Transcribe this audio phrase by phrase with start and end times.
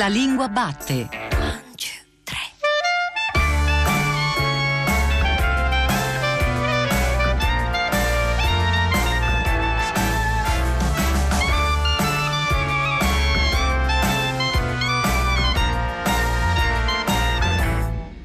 [0.00, 1.10] La lingua batte.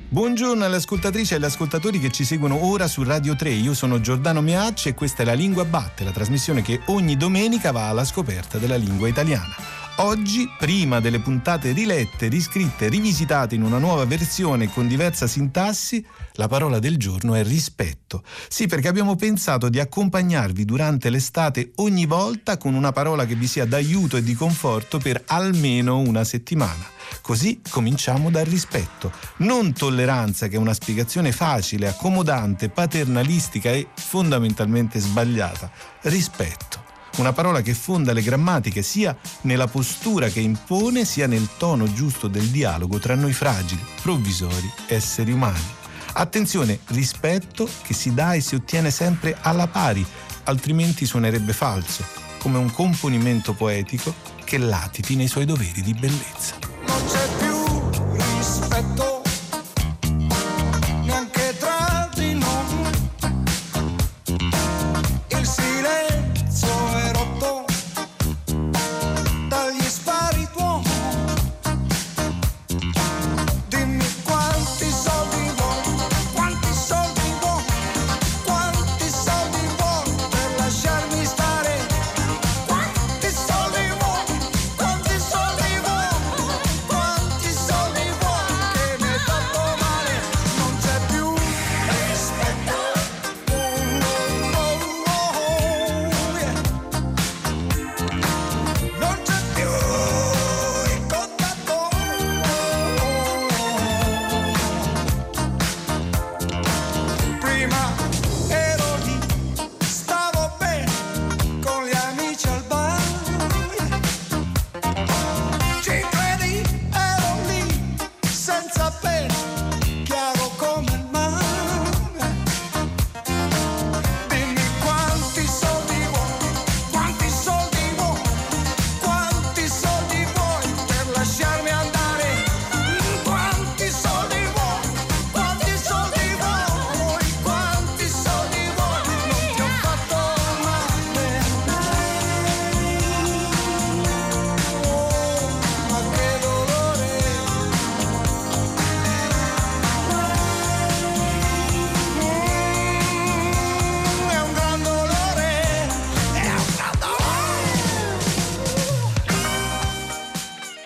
[0.08, 3.50] Buongiorno alle ascoltatrici e agli ascoltatori che ci seguono ora su Radio 3.
[3.50, 7.74] Io sono Giordano Meacci e questa è La Lingua Batte, la trasmissione che ogni domenica
[7.74, 9.75] va alla scoperta della lingua italiana.
[10.00, 16.50] Oggi, prima delle puntate rilette, riscritte, rivisitate in una nuova versione con diversa sintassi, la
[16.50, 18.22] parola del giorno è rispetto.
[18.50, 23.48] Sì, perché abbiamo pensato di accompagnarvi durante l'estate ogni volta con una parola che vi
[23.48, 26.86] sia d'aiuto e di conforto per almeno una settimana.
[27.22, 35.00] Così cominciamo dal rispetto, non tolleranza che è una spiegazione facile, accomodante, paternalistica e fondamentalmente
[35.00, 35.72] sbagliata.
[36.02, 36.85] Rispetto.
[37.18, 42.28] Una parola che fonda le grammatiche sia nella postura che impone sia nel tono giusto
[42.28, 45.64] del dialogo tra noi fragili, provvisori esseri umani.
[46.14, 50.06] Attenzione, rispetto che si dà e si ottiene sempre alla pari,
[50.44, 52.04] altrimenti suonerebbe falso,
[52.38, 54.14] come un componimento poetico
[54.44, 56.56] che latiti nei suoi doveri di bellezza.
[56.86, 59.15] non c'è più rispetto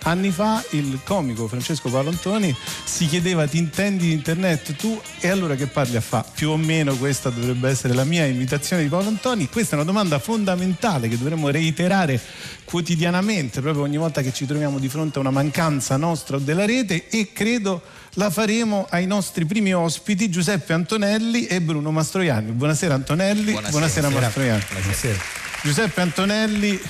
[0.09, 5.53] Anni fa il comico Francesco Palantoni si chiedeva ti intendi di internet tu e allora
[5.53, 6.25] che parli a fa?
[6.33, 9.47] Più o meno questa dovrebbe essere la mia invitazione di Paolo Antoni.
[9.49, 12.19] Questa è una domanda fondamentale che dovremmo reiterare
[12.63, 16.65] quotidianamente, proprio ogni volta che ci troviamo di fronte a una mancanza nostra o della
[16.65, 17.79] rete e credo
[18.13, 22.49] la faremo ai nostri primi ospiti Giuseppe Antonelli e Bruno Mastroianni.
[22.49, 24.63] Buonasera Antonelli, buonasera, buonasera Mastroianni.
[24.71, 25.19] Buonasera.
[25.61, 26.81] Giuseppe Antonelli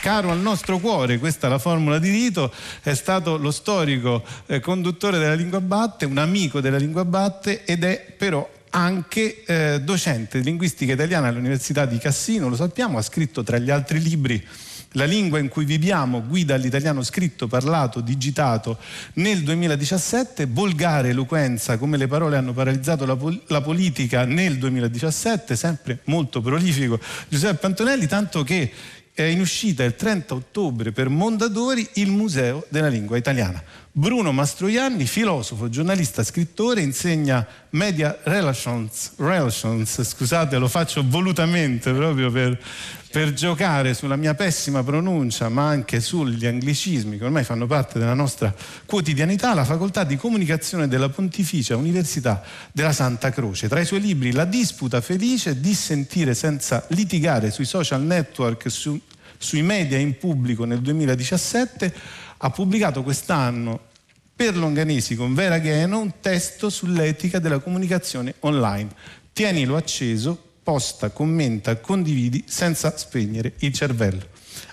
[0.00, 4.60] caro al nostro cuore, questa è la formula di rito, è stato lo storico eh,
[4.60, 10.38] conduttore della lingua batte, un amico della lingua batte ed è però anche eh, docente
[10.38, 14.46] di linguistica italiana all'Università di Cassino, lo sappiamo, ha scritto tra gli altri libri
[14.92, 18.78] la lingua in cui viviamo, guida all'italiano scritto, parlato, digitato
[19.14, 25.56] nel 2017, volgare eloquenza come le parole hanno paralizzato la, pol- la, politica nel 2017,
[25.56, 26.98] sempre molto prolifico
[27.28, 28.70] Giuseppe Antonelli, tanto che
[29.18, 33.60] è in uscita il 30 ottobre per Mondadori il Museo della Lingua Italiana.
[33.90, 42.56] Bruno Mastroianni, filosofo, giornalista, scrittore, insegna Media Relations, relations scusate lo faccio volutamente proprio per,
[43.10, 48.14] per giocare sulla mia pessima pronuncia, ma anche sugli anglicismi che ormai fanno parte della
[48.14, 48.54] nostra
[48.84, 53.68] quotidianità, la facoltà di comunicazione della Pontificia Università della Santa Croce.
[53.68, 59.00] Tra i suoi libri La disputa felice, dissentire senza litigare sui social network, su,
[59.38, 61.94] sui media in pubblico nel 2017,
[62.36, 63.86] ha pubblicato quest'anno
[64.36, 68.90] per Longanesi con Vera Gheno un testo sull'etica della comunicazione online.
[69.32, 74.20] Tienilo acceso, posta, commenta, condividi senza spegnere il cervello.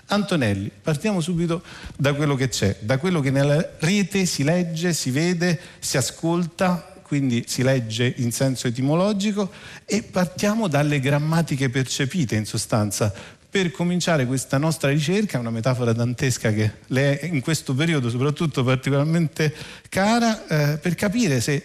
[0.08, 1.62] Antonelli, partiamo subito
[1.96, 7.00] da quello che c'è, da quello che nella rete si legge, si vede, si ascolta,
[7.00, 9.50] quindi si legge in senso etimologico
[9.86, 13.10] e partiamo dalle grammatiche percepite in sostanza
[13.48, 18.62] per cominciare questa nostra ricerca, una metafora dantesca che le è in questo periodo soprattutto
[18.62, 19.54] particolarmente
[19.88, 21.64] cara, eh, per capire se,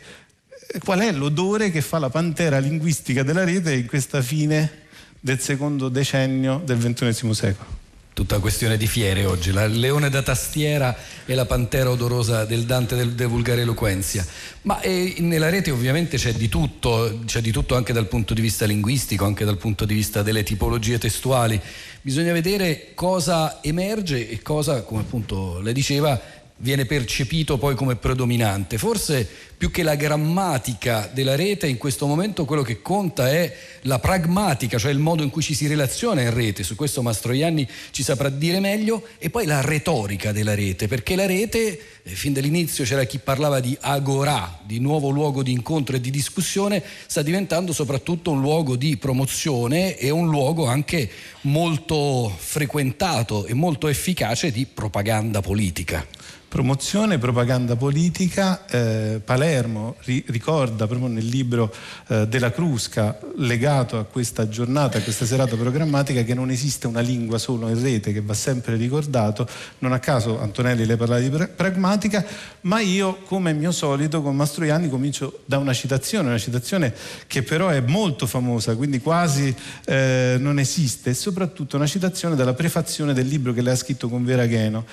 [0.83, 4.79] qual è l'odore che fa la pantera linguistica della rete in questa fine
[5.19, 7.79] del secondo decennio del XXI secolo
[8.13, 10.95] tutta questione di fiere oggi, la leone da tastiera
[11.25, 14.25] e la pantera odorosa del Dante del De Vulgare Eloquenzia.
[14.63, 18.41] Ma eh, nella rete ovviamente c'è di tutto, c'è di tutto anche dal punto di
[18.41, 21.59] vista linguistico, anche dal punto di vista delle tipologie testuali.
[22.01, 26.19] Bisogna vedere cosa emerge e cosa, come appunto lei diceva,
[26.57, 28.77] viene percepito poi come predominante.
[28.77, 29.27] Forse
[29.61, 34.79] più che la grammatica della rete in questo momento quello che conta è la pragmatica,
[34.79, 38.29] cioè il modo in cui ci si relaziona in rete, su questo Mastroianni ci saprà
[38.29, 43.03] dire meglio, e poi la retorica della rete, perché la rete, eh, fin dall'inizio c'era
[43.03, 48.31] chi parlava di agorà, di nuovo luogo di incontro e di discussione, sta diventando soprattutto
[48.31, 51.07] un luogo di promozione e un luogo anche
[51.41, 56.03] molto frequentato e molto efficace di propaganda politica
[56.51, 58.65] promozione, propaganda politica.
[58.65, 61.73] Eh, Palermo ri- ricorda proprio nel libro
[62.07, 67.01] eh, della Crusca, legato a questa giornata, a questa serata programmatica, che non esiste una
[67.01, 69.45] lingua solo in rete, che va sempre ricordato.
[69.79, 72.25] Non a caso Antonelli le parlava di pra- pragmatica,
[72.61, 76.93] ma io, come mio solito, con Mastroianni comincio da una citazione, una citazione
[77.27, 82.53] che però è molto famosa, quindi quasi eh, non esiste, e soprattutto una citazione dalla
[82.53, 84.85] prefazione del libro che lei ha scritto con Vera Gheno.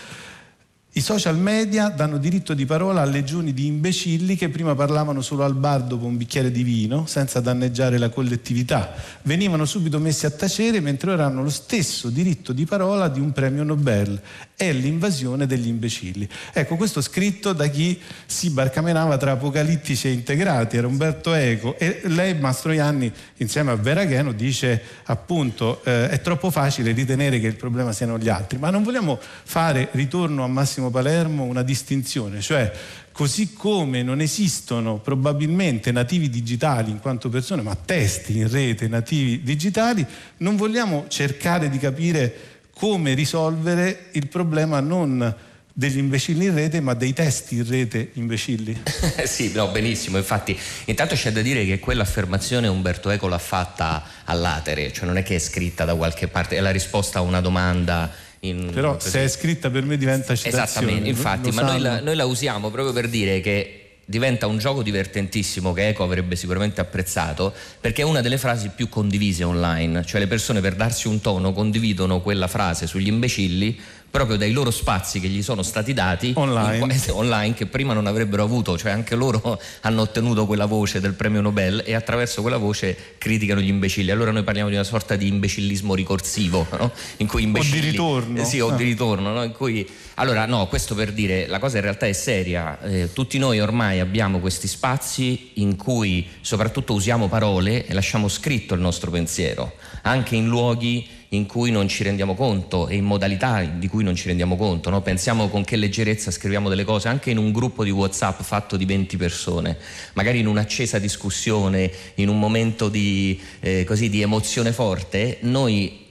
[0.99, 5.45] I social media danno diritto di parola a legioni di imbecilli che prima parlavano solo
[5.45, 8.95] al bar dopo un bicchiere di vino, senza danneggiare la collettività.
[9.23, 13.31] Venivano subito messi a tacere mentre ora hanno lo stesso diritto di parola di un
[13.31, 14.21] premio Nobel.
[14.61, 16.29] È l'invasione degli imbecilli.
[16.53, 17.97] Ecco, questo scritto da chi
[18.27, 21.79] si barcamenava tra apocalittici e integrati, era Umberto Eco.
[21.79, 27.55] E lei, Mastroianni, insieme a Veragheno, dice appunto eh, è troppo facile ritenere che il
[27.55, 32.73] problema siano gli altri, ma non vogliamo fare ritorno a Massimo Palermo una distinzione, cioè
[33.13, 39.41] così come non esistono probabilmente nativi digitali in quanto persone, ma testi in rete nativi
[39.41, 40.05] digitali,
[40.39, 45.35] non vogliamo cercare di capire come risolvere il problema non
[45.73, 48.83] degli imbecilli in rete, ma dei testi in rete imbecilli.
[49.27, 50.17] sì, no, benissimo.
[50.17, 55.23] Infatti, intanto c'è da dire che quell'affermazione Umberto Eco l'ha fatta all'atere, cioè non è
[55.23, 58.11] che è scritta da qualche parte, è la risposta a una domanda
[58.41, 60.65] in, Però se è scritta per me diventa citazione.
[60.65, 63.78] Esattamente, infatti, ma noi la, noi la usiamo proprio per dire che
[64.11, 68.89] diventa un gioco divertentissimo che Eco avrebbe sicuramente apprezzato perché è una delle frasi più
[68.89, 73.79] condivise online, cioè le persone per darsi un tono condividono quella frase sugli imbecilli
[74.11, 76.95] proprio dai loro spazi che gli sono stati dati online.
[76.95, 81.15] In, online che prima non avrebbero avuto, cioè anche loro hanno ottenuto quella voce del
[81.15, 84.11] premio Nobel e attraverso quella voce criticano gli imbecilli.
[84.11, 86.93] Allora noi parliamo di una sorta di imbecillismo ricorsivo, no?
[87.19, 88.41] in cui imbecilli, o di ritorno.
[88.41, 88.77] Eh, sì, o ah.
[88.77, 89.43] di ritorno, no?
[89.43, 93.39] in cui allora no, questo per dire, la cosa in realtà è seria, eh, tutti
[93.39, 99.13] noi ormai abbiamo questi spazi in cui soprattutto usiamo parole e lasciamo scritto il nostro
[99.13, 104.03] pensiero, anche in luoghi in cui non ci rendiamo conto e in modalità di cui
[104.03, 104.91] non ci rendiamo conto.
[104.91, 105.03] No?
[105.03, 108.85] Pensiamo con che leggerezza scriviamo delle cose anche in un gruppo di WhatsApp fatto di
[108.85, 109.77] 20 persone,
[110.15, 116.07] magari in un'accesa discussione, in un momento di, eh, così, di emozione forte, noi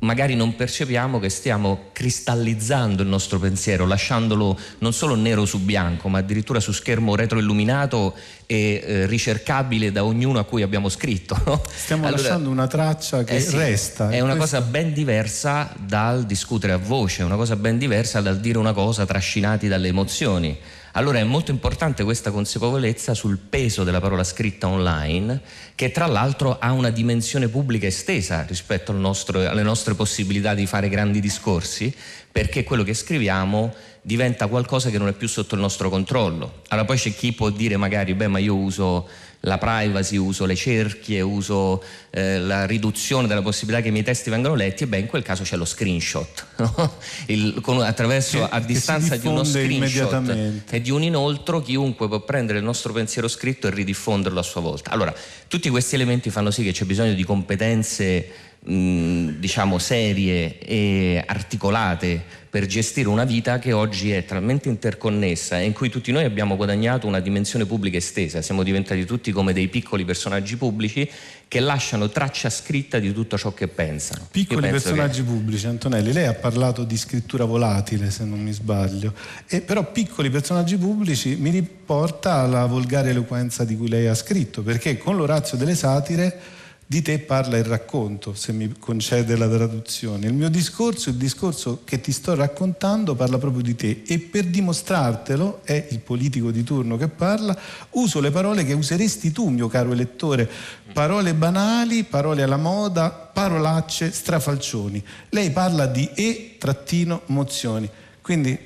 [0.00, 6.08] magari non percepiamo che stiamo cristallizzando il nostro pensiero, lasciandolo non solo nero su bianco,
[6.08, 8.14] ma addirittura su schermo retroilluminato
[8.46, 11.38] e eh, ricercabile da ognuno a cui abbiamo scritto.
[11.44, 11.62] No?
[11.68, 14.10] Stiamo allora, lasciando una traccia che eh sì, resta.
[14.10, 14.58] È una questo...
[14.58, 18.72] cosa ben diversa dal discutere a voce, è una cosa ben diversa dal dire una
[18.72, 20.58] cosa trascinati dalle emozioni.
[20.92, 25.40] Allora è molto importante questa consapevolezza sul peso della parola scritta online,
[25.76, 30.66] che tra l'altro ha una dimensione pubblica estesa rispetto al nostro, alle nostre possibilità di
[30.66, 31.94] fare grandi discorsi,
[32.32, 36.62] perché quello che scriviamo diventa qualcosa che non è più sotto il nostro controllo.
[36.68, 39.08] Allora poi c'è chi può dire magari, beh ma io uso
[39.40, 44.28] la privacy, uso le cerchie, uso eh, la riduzione della possibilità che i miei testi
[44.28, 46.96] vengano letti, e beh in quel caso c'è lo screenshot, no?
[47.26, 52.20] il, con, attraverso che, a distanza di uno screenshot e di un inoltro chiunque può
[52.20, 54.90] prendere il nostro pensiero scritto e ridiffonderlo a sua volta.
[54.90, 55.14] Allora,
[55.48, 62.38] tutti questi elementi fanno sì che c'è bisogno di competenze mh, diciamo serie e articolate
[62.50, 66.56] per gestire una vita che oggi è talmente interconnessa e in cui tutti noi abbiamo
[66.56, 71.08] guadagnato una dimensione pubblica estesa, siamo diventati tutti come dei piccoli personaggi pubblici
[71.46, 74.26] che lasciano traccia scritta di tutto ciò che pensano.
[74.30, 75.28] Piccoli personaggi che...
[75.28, 79.14] pubblici, Antonelli, lei ha parlato di scrittura volatile se non mi sbaglio,
[79.46, 84.62] e però piccoli personaggi pubblici mi riporta alla volgare eloquenza di cui lei ha scritto,
[84.62, 86.58] perché con l'Orazio delle Satire
[86.90, 90.26] di te parla il racconto, se mi concede la traduzione.
[90.26, 94.46] Il mio discorso, il discorso che ti sto raccontando, parla proprio di te e per
[94.46, 97.56] dimostrartelo, è il politico di turno che parla,
[97.90, 100.50] uso le parole che useresti tu, mio caro elettore,
[100.92, 105.00] parole banali, parole alla moda, parolacce, strafalcioni.
[105.28, 107.88] Lei parla di e-mozioni,
[108.20, 108.58] quindi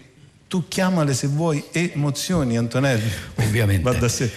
[0.48, 3.10] tu chiamale se vuoi emozioni, Antonelli.
[3.34, 3.82] Ovviamente.
[3.82, 4.30] Va da sé.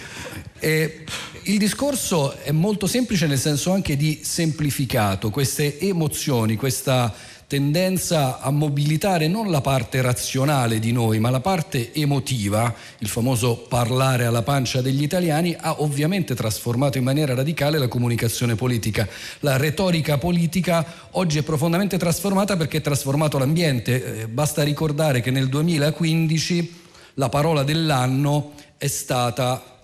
[0.58, 1.04] Eh,
[1.44, 7.14] il discorso è molto semplice nel senso anche di semplificato, queste emozioni, questa
[7.48, 13.56] tendenza a mobilitare non la parte razionale di noi, ma la parte emotiva, il famoso
[13.56, 19.08] parlare alla pancia degli italiani, ha ovviamente trasformato in maniera radicale la comunicazione politica.
[19.40, 24.20] La retorica politica oggi è profondamente trasformata perché ha trasformato l'ambiente.
[24.20, 26.74] Eh, basta ricordare che nel 2015
[27.14, 29.77] la parola dell'anno è stata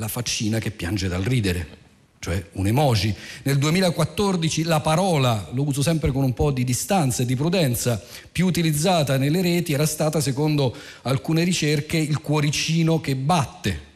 [0.00, 1.68] la faccina che piange dal ridere,
[2.20, 3.14] cioè un emoji.
[3.42, 8.02] Nel 2014 la parola, lo uso sempre con un po' di distanza e di prudenza,
[8.32, 13.88] più utilizzata nelle reti era stata, secondo alcune ricerche, il cuoricino che batte?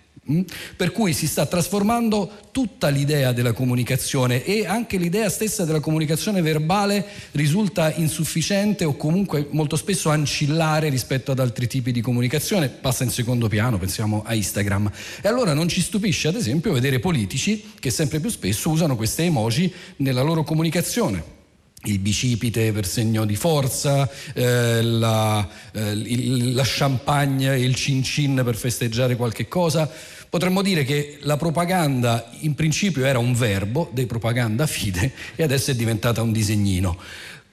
[0.77, 6.41] Per cui si sta trasformando tutta l'idea della comunicazione e anche l'idea stessa della comunicazione
[6.41, 13.05] verbale risulta insufficiente o comunque molto spesso ancillare rispetto ad altri tipi di comunicazione, passa
[13.05, 14.91] in secondo piano, pensiamo a Instagram.
[15.21, 19.25] E allora non ci stupisce ad esempio vedere politici che sempre più spesso usano queste
[19.25, 21.43] emoji nella loro comunicazione
[21.85, 28.03] il bicipite per segno di forza, eh, la, eh, il, la champagne e il cin
[28.03, 29.91] cin per festeggiare qualche cosa.
[30.29, 35.71] Potremmo dire che la propaganda in principio era un verbo, de propaganda fide, e adesso
[35.71, 36.99] è diventata un disegnino.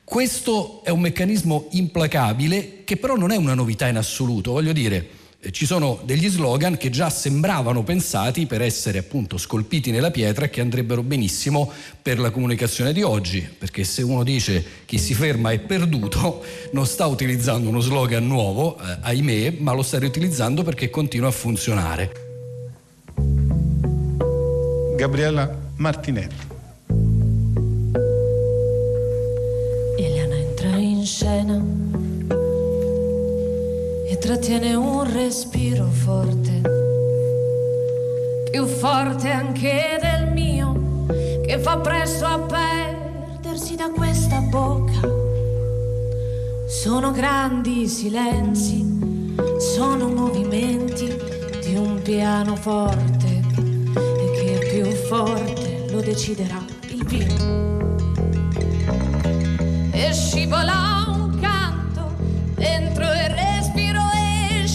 [0.03, 5.07] Questo è un meccanismo implacabile che però non è una novità in assoluto, voglio dire,
[5.49, 10.51] ci sono degli slogan che già sembravano pensati per essere appunto scolpiti nella pietra e
[10.51, 15.51] che andrebbero benissimo per la comunicazione di oggi, perché se uno dice chi si ferma
[15.51, 16.43] è perduto,
[16.73, 21.31] non sta utilizzando uno slogan nuovo, eh, ahimè, ma lo sta riutilizzando perché continua a
[21.31, 22.11] funzionare.
[24.95, 26.49] Gabriella Martinelli.
[29.97, 31.90] Eliana entra in scena
[34.21, 36.61] trattiene un respiro forte,
[38.49, 41.07] più forte anche del mio,
[41.45, 45.01] che fa presto a perdersi da questa bocca.
[46.69, 51.13] Sono grandi silenzi, sono movimenti
[51.65, 53.41] di un pianoforte
[54.71, 57.95] più forte lo deciderà il vino.
[59.91, 61.00] E scivola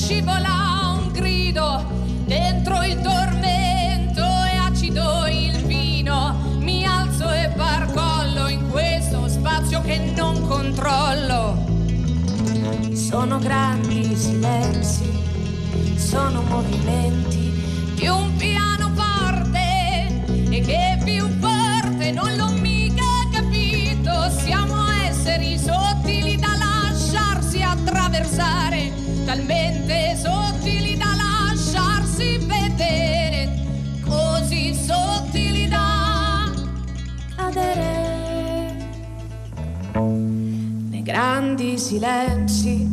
[0.06, 1.84] scivola un grido
[2.26, 6.58] dentro il tormento e acido il vino.
[6.60, 11.58] Mi alzo e barcollo in questo spazio che non controllo.
[12.94, 15.10] Sono grandi silenzi,
[15.96, 18.94] sono movimenti di un piano
[20.48, 24.30] e che più forte non l'ho mica capito.
[24.38, 28.92] Siamo esseri sottili da lasciarsi attraversare,
[29.26, 29.65] talmente
[41.86, 42.84] silenzi,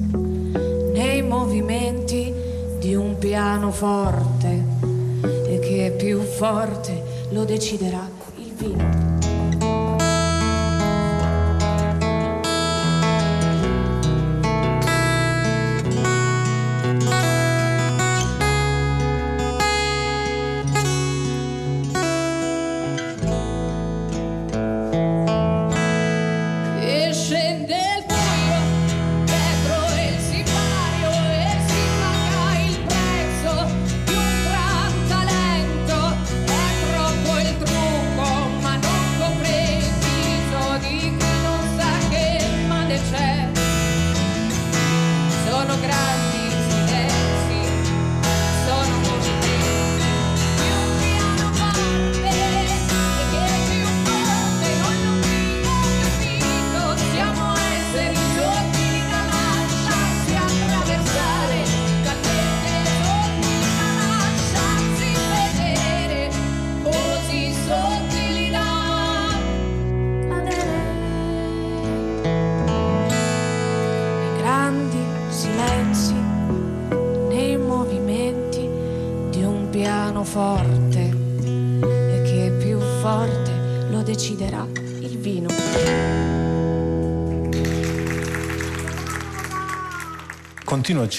[0.93, 2.31] nei movimenti
[2.77, 4.63] di un pianoforte
[5.47, 8.12] e che più forte lo deciderà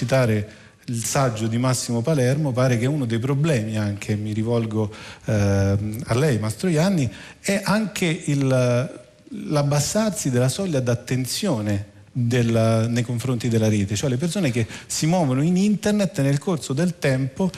[0.04, 0.48] citare
[0.86, 4.92] il saggio di Massimo Palermo, pare che uno dei problemi anche, mi rivolgo
[5.24, 8.46] eh, a lei Mastroianni, è anche il,
[9.48, 15.42] l'abbassarsi della soglia d'attenzione del, nei confronti della rete, cioè le persone che si muovono
[15.42, 17.50] in internet nel corso del tempo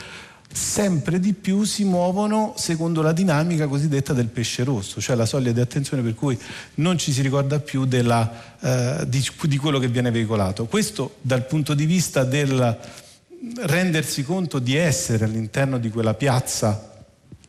[0.57, 5.51] sempre di più si muovono secondo la dinamica cosiddetta del pesce rosso, cioè la soglia
[5.51, 6.37] di attenzione per cui
[6.75, 10.65] non ci si ricorda più della, eh, di, di, quello che viene veicolato.
[10.65, 12.75] Questo dal punto di vista del
[13.61, 16.91] rendersi conto di essere all'interno di quella piazza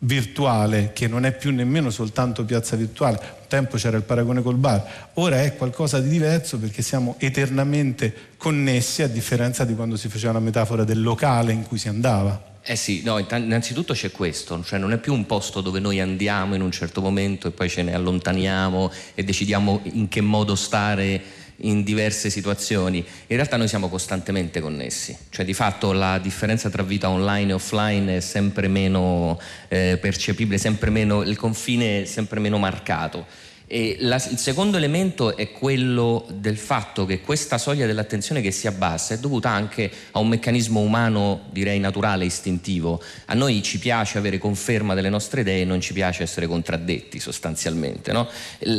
[0.01, 4.57] virtuale che non è più nemmeno soltanto piazza virtuale, un tempo c'era il paragone col
[4.57, 10.09] bar, ora è qualcosa di diverso perché siamo eternamente connessi a differenza di quando si
[10.09, 12.48] faceva la metafora del locale in cui si andava.
[12.71, 16.55] Eh sì, no, innanzitutto c'è questo, cioè non è più un posto dove noi andiamo
[16.55, 21.19] in un certo momento e poi ce ne allontaniamo e decidiamo in che modo stare
[21.61, 22.99] in diverse situazioni.
[22.99, 27.55] In realtà noi siamo costantemente connessi, cioè di fatto la differenza tra vita online e
[27.55, 33.25] offline è sempre meno eh, percepibile, sempre meno, il confine è sempre meno marcato.
[33.71, 39.13] La, il secondo elemento è quello del fatto che questa soglia dell'attenzione che si abbassa
[39.13, 43.03] è dovuta anche a un meccanismo umano, direi naturale, istintivo.
[43.27, 48.11] A noi ci piace avere conferma delle nostre idee, non ci piace essere contraddetti sostanzialmente.
[48.11, 48.27] No?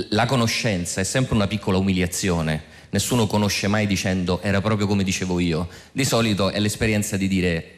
[0.10, 2.78] La conoscenza è sempre una piccola umiliazione.
[2.90, 5.68] Nessuno conosce mai dicendo era proprio come dicevo io.
[5.92, 7.74] Di solito è l'esperienza di dire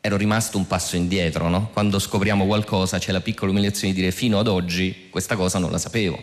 [0.00, 1.70] ero rimasto un passo indietro, no?
[1.72, 5.70] quando scopriamo qualcosa c'è la piccola umiliazione di dire fino ad oggi questa cosa non
[5.70, 6.22] la sapevo.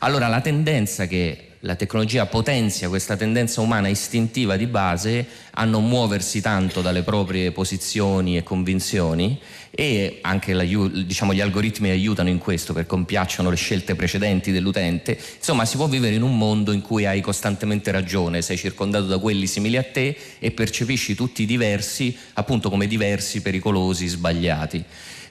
[0.00, 5.88] Allora la tendenza che la tecnologia potenzia questa tendenza umana istintiva di base a non
[5.88, 9.40] muoversi tanto dalle proprie posizioni e convinzioni
[9.72, 10.56] e anche
[11.04, 15.18] diciamo, gli algoritmi aiutano in questo perché compiacciono le scelte precedenti dell'utente.
[15.36, 19.18] Insomma, si può vivere in un mondo in cui hai costantemente ragione, sei circondato da
[19.18, 24.84] quelli simili a te e percepisci tutti diversi, appunto come diversi, pericolosi, sbagliati.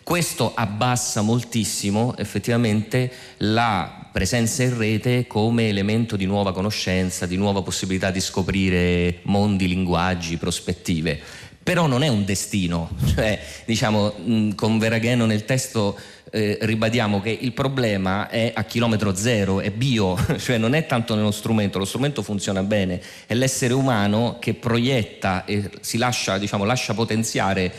[0.08, 7.62] Questo abbassa moltissimo effettivamente la presenza in rete come elemento di nuova conoscenza, di nuova
[7.62, 11.20] possibilità di scoprire mondi, linguaggi, prospettive.
[11.62, 14.14] Però non è un destino, cioè, diciamo,
[14.56, 16.00] con Veragheno nel testo
[16.32, 21.16] eh, ribadiamo che il problema è a chilometro zero, è bio, cioè non è tanto
[21.16, 26.64] nello strumento, lo strumento funziona bene, è l'essere umano che proietta e si lascia, diciamo,
[26.64, 27.72] lascia potenziare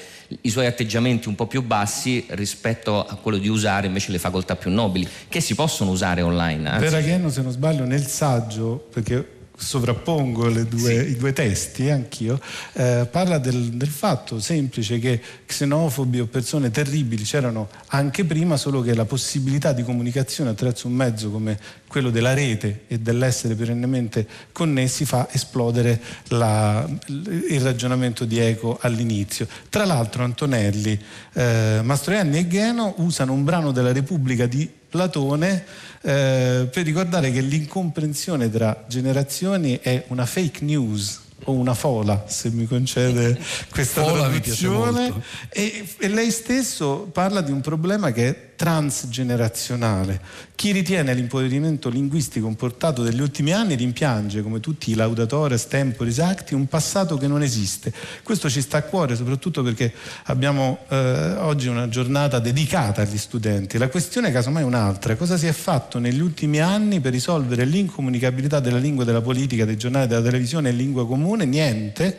[0.42, 4.56] i suoi atteggiamenti un po' più bassi rispetto a quello di usare invece le facoltà
[4.56, 6.68] più nobili, che si possono usare online.
[6.68, 6.84] Anzi.
[6.84, 11.10] Veraghen, se non sbaglio, nel saggio, perché sovrappongo due, sì.
[11.10, 12.40] i due testi, anch'io,
[12.74, 18.80] eh, parla del, del, fatto semplice che xenofobi o persone terribili c'erano anche prima, solo
[18.80, 24.26] che la possibilità di comunicazione attraverso un mezzo come quello della rete e dell'essere perennemente
[24.52, 29.48] connessi fa esplodere la, il ragionamento di Eco all'inizio.
[29.68, 30.98] Tra l'altro Antonelli,
[31.32, 35.64] eh, Mastroianni e Gheno usano un brano della Repubblica di Platone
[36.02, 42.50] eh, per ricordare che l'incomprensione tra generazioni è una fake news o una fola, se
[42.50, 43.38] mi concede
[43.70, 45.12] questa fola traduzione.
[45.48, 50.20] E, e lei stesso parla di un problema che è transgenerazionale.
[50.56, 56.54] Chi ritiene l'impoverimento linguistico portato degli ultimi anni rimpiange, come tutti i laudatores temporis acti,
[56.54, 57.92] un passato che non esiste.
[58.24, 59.92] Questo ci sta a cuore soprattutto perché
[60.24, 63.78] abbiamo eh, oggi una giornata dedicata agli studenti.
[63.78, 65.14] La questione casomai è un'altra.
[65.14, 69.76] Cosa si è fatto negli ultimi anni per risolvere l'incomunicabilità della lingua della politica, dei
[69.76, 71.44] giornali, della televisione in lingua comune?
[71.44, 72.18] Niente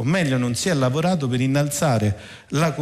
[0.00, 2.16] o meglio non si è lavorato per innalzare
[2.48, 2.72] la,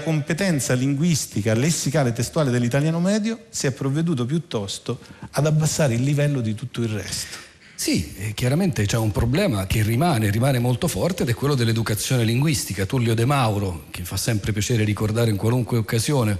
[0.00, 5.00] competenza linguistica, lessicale, testuale dell'italiano medio, si è provveduto piuttosto
[5.32, 7.50] ad abbassare il livello di tutto il resto.
[7.74, 12.86] Sì, chiaramente c'è un problema che rimane, rimane molto forte ed è quello dell'educazione linguistica.
[12.86, 16.38] Tullio De Mauro, che fa sempre piacere ricordare in qualunque occasione,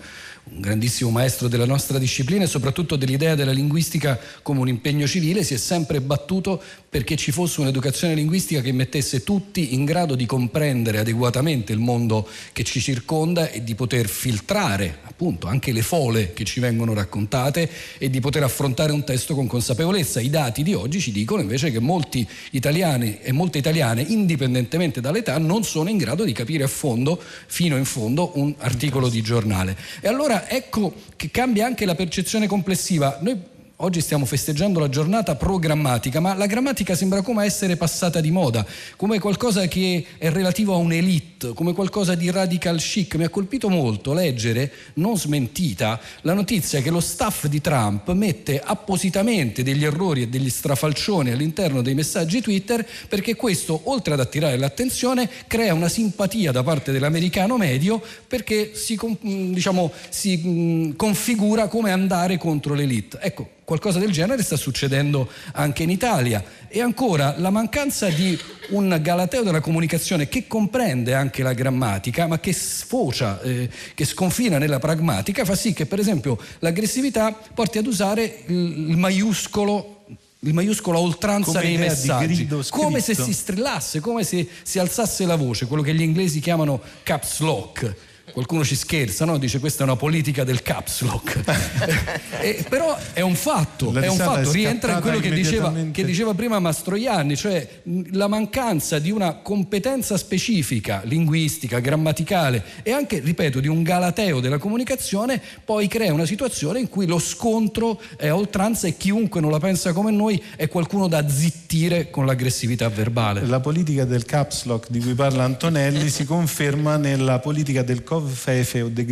[0.54, 5.44] un grandissimo maestro della nostra disciplina e soprattutto dell'idea della linguistica come un impegno civile,
[5.44, 10.26] si è sempre battuto perché ci fosse un'educazione linguistica che mettesse tutti in grado di
[10.26, 16.34] comprendere adeguatamente il mondo che ci circonda e di poter filtrare appunto anche le fole
[16.34, 20.20] che ci vengono raccontate e di poter affrontare un testo con consapevolezza.
[20.20, 25.38] I dati di oggi ci dicono invece che molti italiani e molte italiane, indipendentemente dall'età,
[25.38, 29.76] non sono in grado di capire a fondo, fino in fondo, un articolo di giornale.
[30.00, 33.18] E allora ecco che cambia anche la percezione complessiva.
[33.20, 33.40] Noi
[33.84, 38.30] Oggi stiamo festeggiando la giornata pro grammatica, ma la grammatica sembra come essere passata di
[38.30, 38.64] moda,
[38.94, 43.16] come qualcosa che è relativo a un'elite, come qualcosa di radical chic.
[43.16, 48.62] Mi ha colpito molto leggere, non smentita, la notizia che lo staff di Trump mette
[48.64, 54.58] appositamente degli errori e degli strafalcioni all'interno dei messaggi Twitter perché questo, oltre ad attirare
[54.58, 62.38] l'attenzione, crea una simpatia da parte dell'americano medio perché si, diciamo, si configura come andare
[62.38, 63.18] contro l'elite.
[63.20, 66.44] Ecco, qualcosa del genere sta succedendo anche in Italia.
[66.68, 68.38] E ancora la mancanza di
[68.70, 74.58] un galateo della comunicazione che comprende anche la grammatica, ma che sfocia, eh, che sconfina
[74.58, 80.04] nella pragmatica, fa sì che per esempio l'aggressività porti ad usare il, maiuscolo
[80.40, 85.24] il maiuscolo a oltranza Come nei messaggi, come se si strillasse, come se si alzasse
[85.24, 87.94] la voce, quello che gli inglesi chiamano caps lock.
[88.32, 89.38] Qualcuno ci scherza, no?
[89.38, 92.20] Dice questa è una politica del caps lock.
[92.42, 95.30] Eh, però è un fatto, La è un risata è fatto, rientra in quello che
[95.30, 97.68] diceva, che diceva prima Mastroianni, cioè
[98.12, 104.58] la mancanza di una competenza specifica, linguistica, grammaticale e anche, ripeto, di un galateo della
[104.58, 109.52] comunicazione, poi crea una situazione in cui lo scontro è a oltranza e chiunque non
[109.52, 113.46] la pensa come noi è qualcuno da zittire con l'aggressività verbale.
[113.46, 118.82] La politica del caps lock di cui parla Antonelli si conferma nella politica del Covfefe
[118.82, 119.04] o de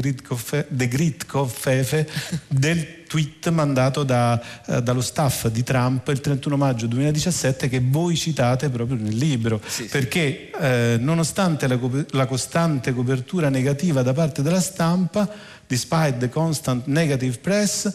[0.89, 2.09] Grit Covfefe
[2.47, 8.15] del tweet mandato da, eh, dallo staff di Trump il 31 maggio 2017 che voi
[8.17, 9.61] citate proprio nel libro.
[9.91, 11.79] Perché eh, nonostante la,
[12.11, 15.29] la costante copertura negativa da parte della stampa
[15.67, 17.93] despite the constant negative press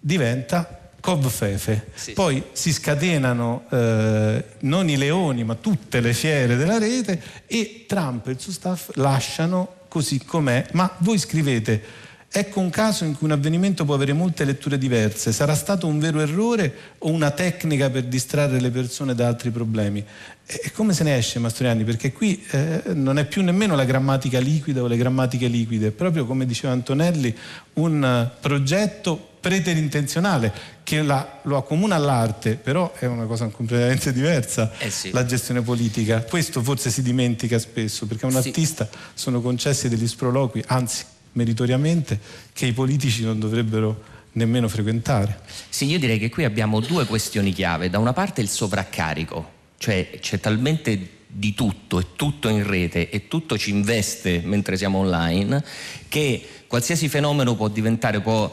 [0.00, 1.92] diventa Covfefe.
[2.14, 8.26] Poi si scatenano eh, non i leoni, ma tutte le fiere della rete e Trump
[8.26, 10.66] e il suo staff lasciano così com'è.
[10.72, 12.04] Ma voi scrivete.
[12.28, 15.32] Ecco un caso in cui un avvenimento può avere molte letture diverse.
[15.32, 20.04] Sarà stato un vero errore o una tecnica per distrarre le persone da altri problemi?
[20.44, 21.84] E come se ne esce Mastroianni?
[21.84, 25.92] Perché qui eh, non è più nemmeno la grammatica liquida o le grammatiche liquide, è
[25.92, 27.34] proprio come diceva Antonelli
[27.74, 34.90] un progetto preterintenzionale che la- lo accomuna all'arte, però è una cosa completamente diversa Eh
[34.90, 35.10] sì.
[35.12, 36.20] la gestione politica.
[36.22, 38.48] Questo forse si dimentica spesso, perché a un Sì.
[38.48, 42.18] artista sono concessi degli sproloqui, anzi meritoriamente,
[42.52, 45.38] che i politici non dovrebbero nemmeno frequentare.
[45.68, 47.88] Sì, io direi che qui abbiamo due questioni chiave.
[47.88, 53.28] Da una parte il sovraccarico, cioè c'è talmente di tutto, è tutto in rete e
[53.28, 55.62] tutto ci investe mentre siamo online,
[56.08, 58.50] che qualsiasi fenomeno può diventare può,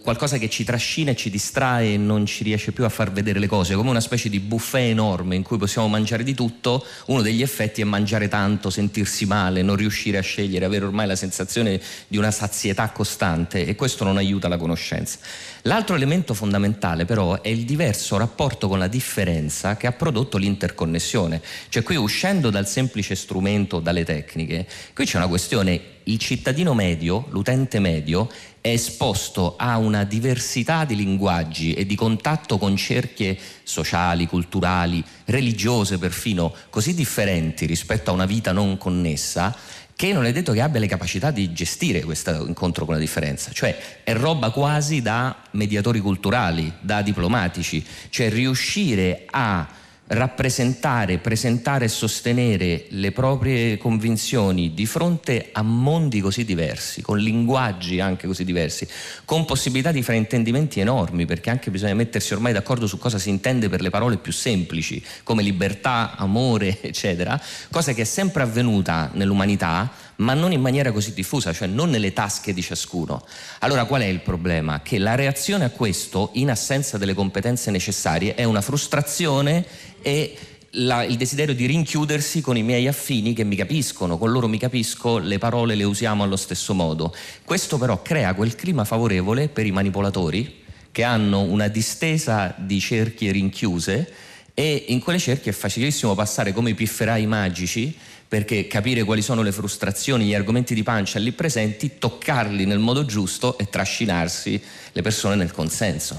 [0.00, 3.38] qualcosa che ci trascina e ci distrae e non ci riesce più a far vedere
[3.38, 7.20] le cose, come una specie di buffet enorme in cui possiamo mangiare di tutto, uno
[7.20, 11.80] degli effetti è mangiare tanto, sentirsi male, non riuscire a scegliere, avere ormai la sensazione
[12.08, 15.18] di una sazietà costante e questo non aiuta la conoscenza.
[15.66, 21.40] L'altro elemento fondamentale però è il diverso rapporto con la differenza che ha prodotto l'interconnessione,
[21.70, 27.28] cioè qui uscendo dal semplice strumento, dalle tecniche, qui c'è una questione, il cittadino medio,
[27.30, 34.26] l'utente medio, è esposto a una diversità di linguaggi e di contatto con cerchie sociali,
[34.26, 39.56] culturali, religiose perfino, così differenti rispetto a una vita non connessa,
[39.96, 43.52] che non è detto che abbia le capacità di gestire questo incontro con la differenza,
[43.52, 51.88] cioè è roba quasi da mediatori culturali, da diplomatici, cioè riuscire a rappresentare, presentare e
[51.88, 58.86] sostenere le proprie convinzioni di fronte a mondi così diversi, con linguaggi anche così diversi,
[59.24, 63.70] con possibilità di fraintendimenti enormi, perché anche bisogna mettersi ormai d'accordo su cosa si intende
[63.70, 67.40] per le parole più semplici, come libertà, amore, eccetera,
[67.70, 72.12] cosa che è sempre avvenuta nell'umanità, ma non in maniera così diffusa, cioè non nelle
[72.12, 73.24] tasche di ciascuno.
[73.60, 74.80] Allora qual è il problema?
[74.80, 79.64] Che la reazione a questo, in assenza delle competenze necessarie, è una frustrazione
[80.04, 80.36] e
[80.72, 84.58] la- il desiderio di rinchiudersi con i miei affini che mi capiscono, con loro mi
[84.58, 87.14] capisco, le parole le usiamo allo stesso modo.
[87.42, 90.62] Questo però crea quel clima favorevole per i manipolatori
[90.92, 94.12] che hanno una distesa di cerchie rinchiuse
[94.52, 97.96] e in quelle cerchie è facilissimo passare come i pifferai magici
[98.28, 103.06] perché capire quali sono le frustrazioni, gli argomenti di pancia lì presenti, toccarli nel modo
[103.06, 104.60] giusto e trascinarsi
[104.92, 106.18] le persone nel consenso.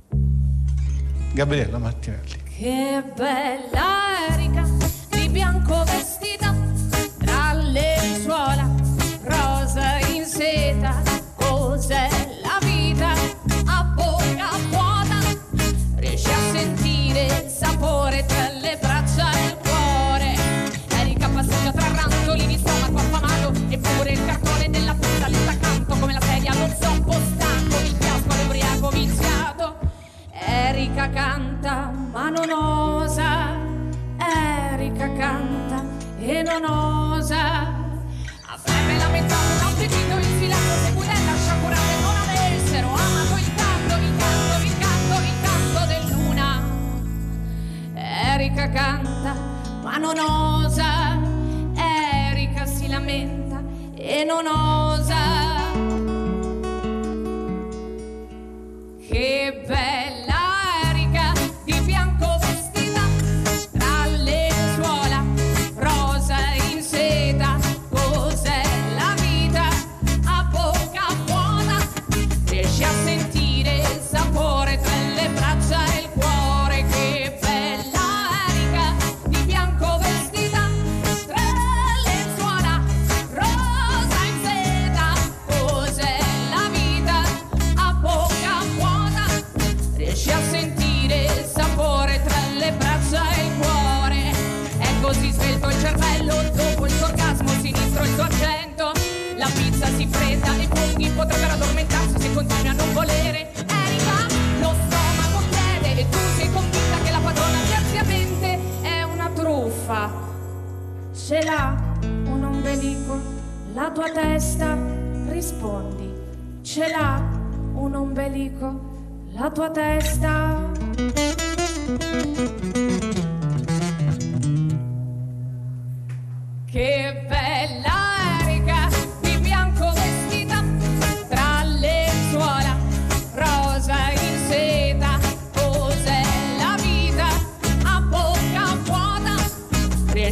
[1.34, 2.44] Gabriella Martinelli.
[2.58, 4.63] Che bella Erika,
[5.10, 6.56] di bianco vestita,
[7.18, 8.64] tra lenzuola, rosa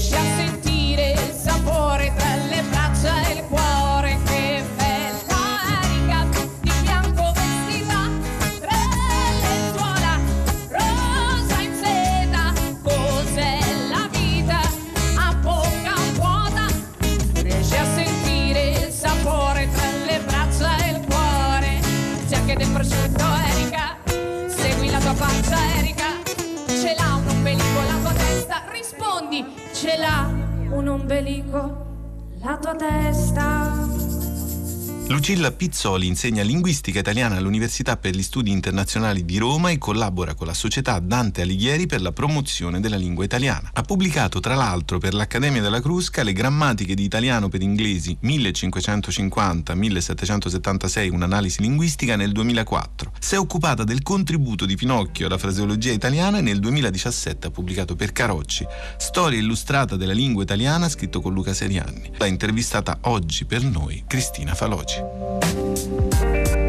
[0.04, 0.33] Riesci a
[35.64, 40.54] Pizzoli insegna linguistica italiana all'Università per gli Studi Internazionali di Roma e collabora con la
[40.54, 43.70] società Dante Alighieri per la promozione della lingua italiana.
[43.72, 51.14] Ha pubblicato tra l'altro per l'Accademia della Crusca le grammatiche di italiano per inglesi 1550-1776,
[51.14, 53.14] un'analisi linguistica nel 2004.
[53.20, 57.96] Si è occupata del contributo di Pinocchio alla fraseologia italiana e nel 2017 ha pubblicato
[57.96, 58.66] per Carocci
[58.98, 62.12] Storia illustrata della lingua italiana scritto con Luca Serianni.
[62.18, 65.53] L'ha intervistata oggi per noi Cristina Faloci.
[65.54, 66.63] Thank you.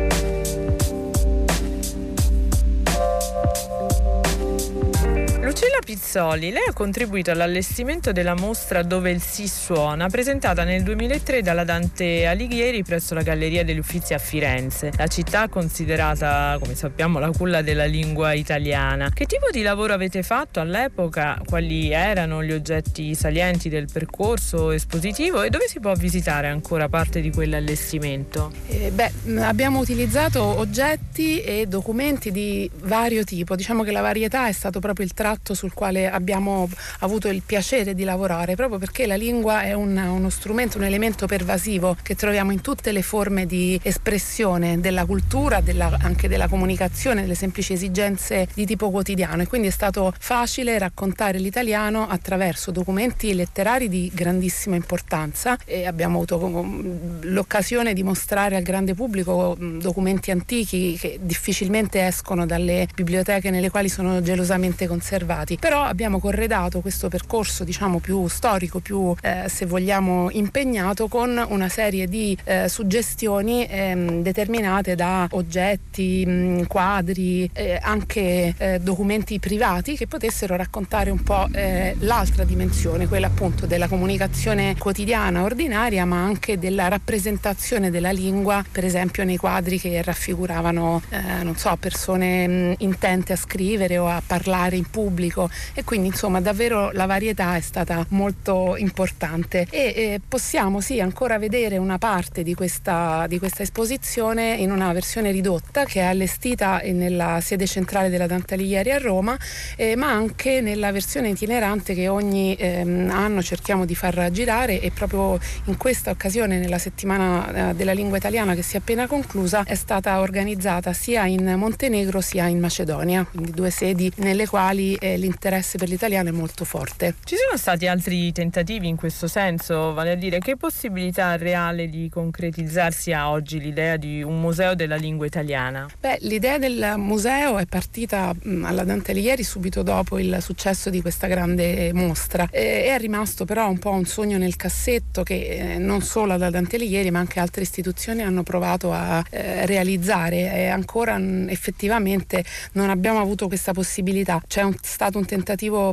[5.94, 11.62] Pizzoli, lei ha contribuito all'allestimento della mostra Dove il Si suona, presentata nel 2003 dalla
[11.62, 14.90] Dante Alighieri presso la Galleria degli Uffizi a Firenze.
[14.96, 19.10] La città considerata, come sappiamo, la culla della lingua italiana.
[19.14, 21.40] Che tipo di lavoro avete fatto all'epoca?
[21.46, 27.20] Quali erano gli oggetti salienti del percorso espositivo e dove si può visitare ancora parte
[27.20, 28.50] di quell'allestimento?
[28.66, 33.54] Eh, beh, abbiamo utilizzato oggetti e documenti di vario tipo.
[33.54, 36.68] Diciamo che la varietà è stato proprio il tratto sul quale abbiamo
[37.00, 41.26] avuto il piacere di lavorare, proprio perché la lingua è un- uno strumento, un elemento
[41.26, 47.22] pervasivo che troviamo in tutte le forme di espressione della cultura, della- anche della comunicazione,
[47.22, 49.42] delle semplici esigenze di tipo quotidiano.
[49.42, 56.16] E quindi è stato facile raccontare l'italiano attraverso documenti letterari di grandissima importanza e abbiamo
[56.16, 62.86] avuto um, l'occasione di mostrare al grande pubblico um, documenti antichi che difficilmente escono dalle
[62.94, 69.14] biblioteche nelle quali sono gelosamente conservati, però abbiamo corredato questo percorso diciamo più storico, più
[69.20, 76.66] eh, se vogliamo impegnato con una serie di eh, suggestioni ehm, determinate da oggetti, mh,
[76.66, 83.26] quadri, eh, anche eh, documenti privati che potessero raccontare un po' eh, l'altra dimensione, quella
[83.26, 89.78] appunto della comunicazione quotidiana, ordinaria, ma anche della rappresentazione della lingua, per esempio nei quadri
[89.78, 95.48] che raffiguravano, eh, non so, persone mh, intente a scrivere o a parlare in pubblico
[95.72, 99.66] e quindi insomma davvero la varietà è stata molto importante.
[99.70, 104.92] E eh, possiamo sì ancora vedere una parte di questa, di questa esposizione in una
[104.92, 109.36] versione ridotta che è allestita nella sede centrale della Dante Alighieri a Roma
[109.76, 114.80] eh, ma anche nella versione itinerante che ogni ehm, anno cerchiamo di far girare.
[114.80, 119.06] E proprio in questa occasione nella settimana eh, della lingua italiana che si è appena
[119.06, 124.94] conclusa è stata organizzata sia in Montenegro sia in Macedonia, quindi due sedi nelle quali
[124.94, 127.14] eh, l'interesse l'interesse per l'italiano è molto forte.
[127.24, 132.08] Ci sono stati altri tentativi in questo senso, vale a dire che possibilità reale di
[132.08, 135.86] concretizzarsi ha oggi l'idea di un museo della lingua italiana?
[135.98, 141.26] Beh, l'idea del museo è partita alla Dante Alighieri subito dopo il successo di questa
[141.26, 146.02] grande mostra e è rimasto però un po' un sogno nel cassetto che eh, non
[146.02, 151.18] solo la Dante Alighieri ma anche altre istituzioni hanno provato a eh, realizzare e ancora
[151.48, 154.42] effettivamente non abbiamo avuto questa possibilità.
[154.46, 155.43] C'è un, stato un tentativo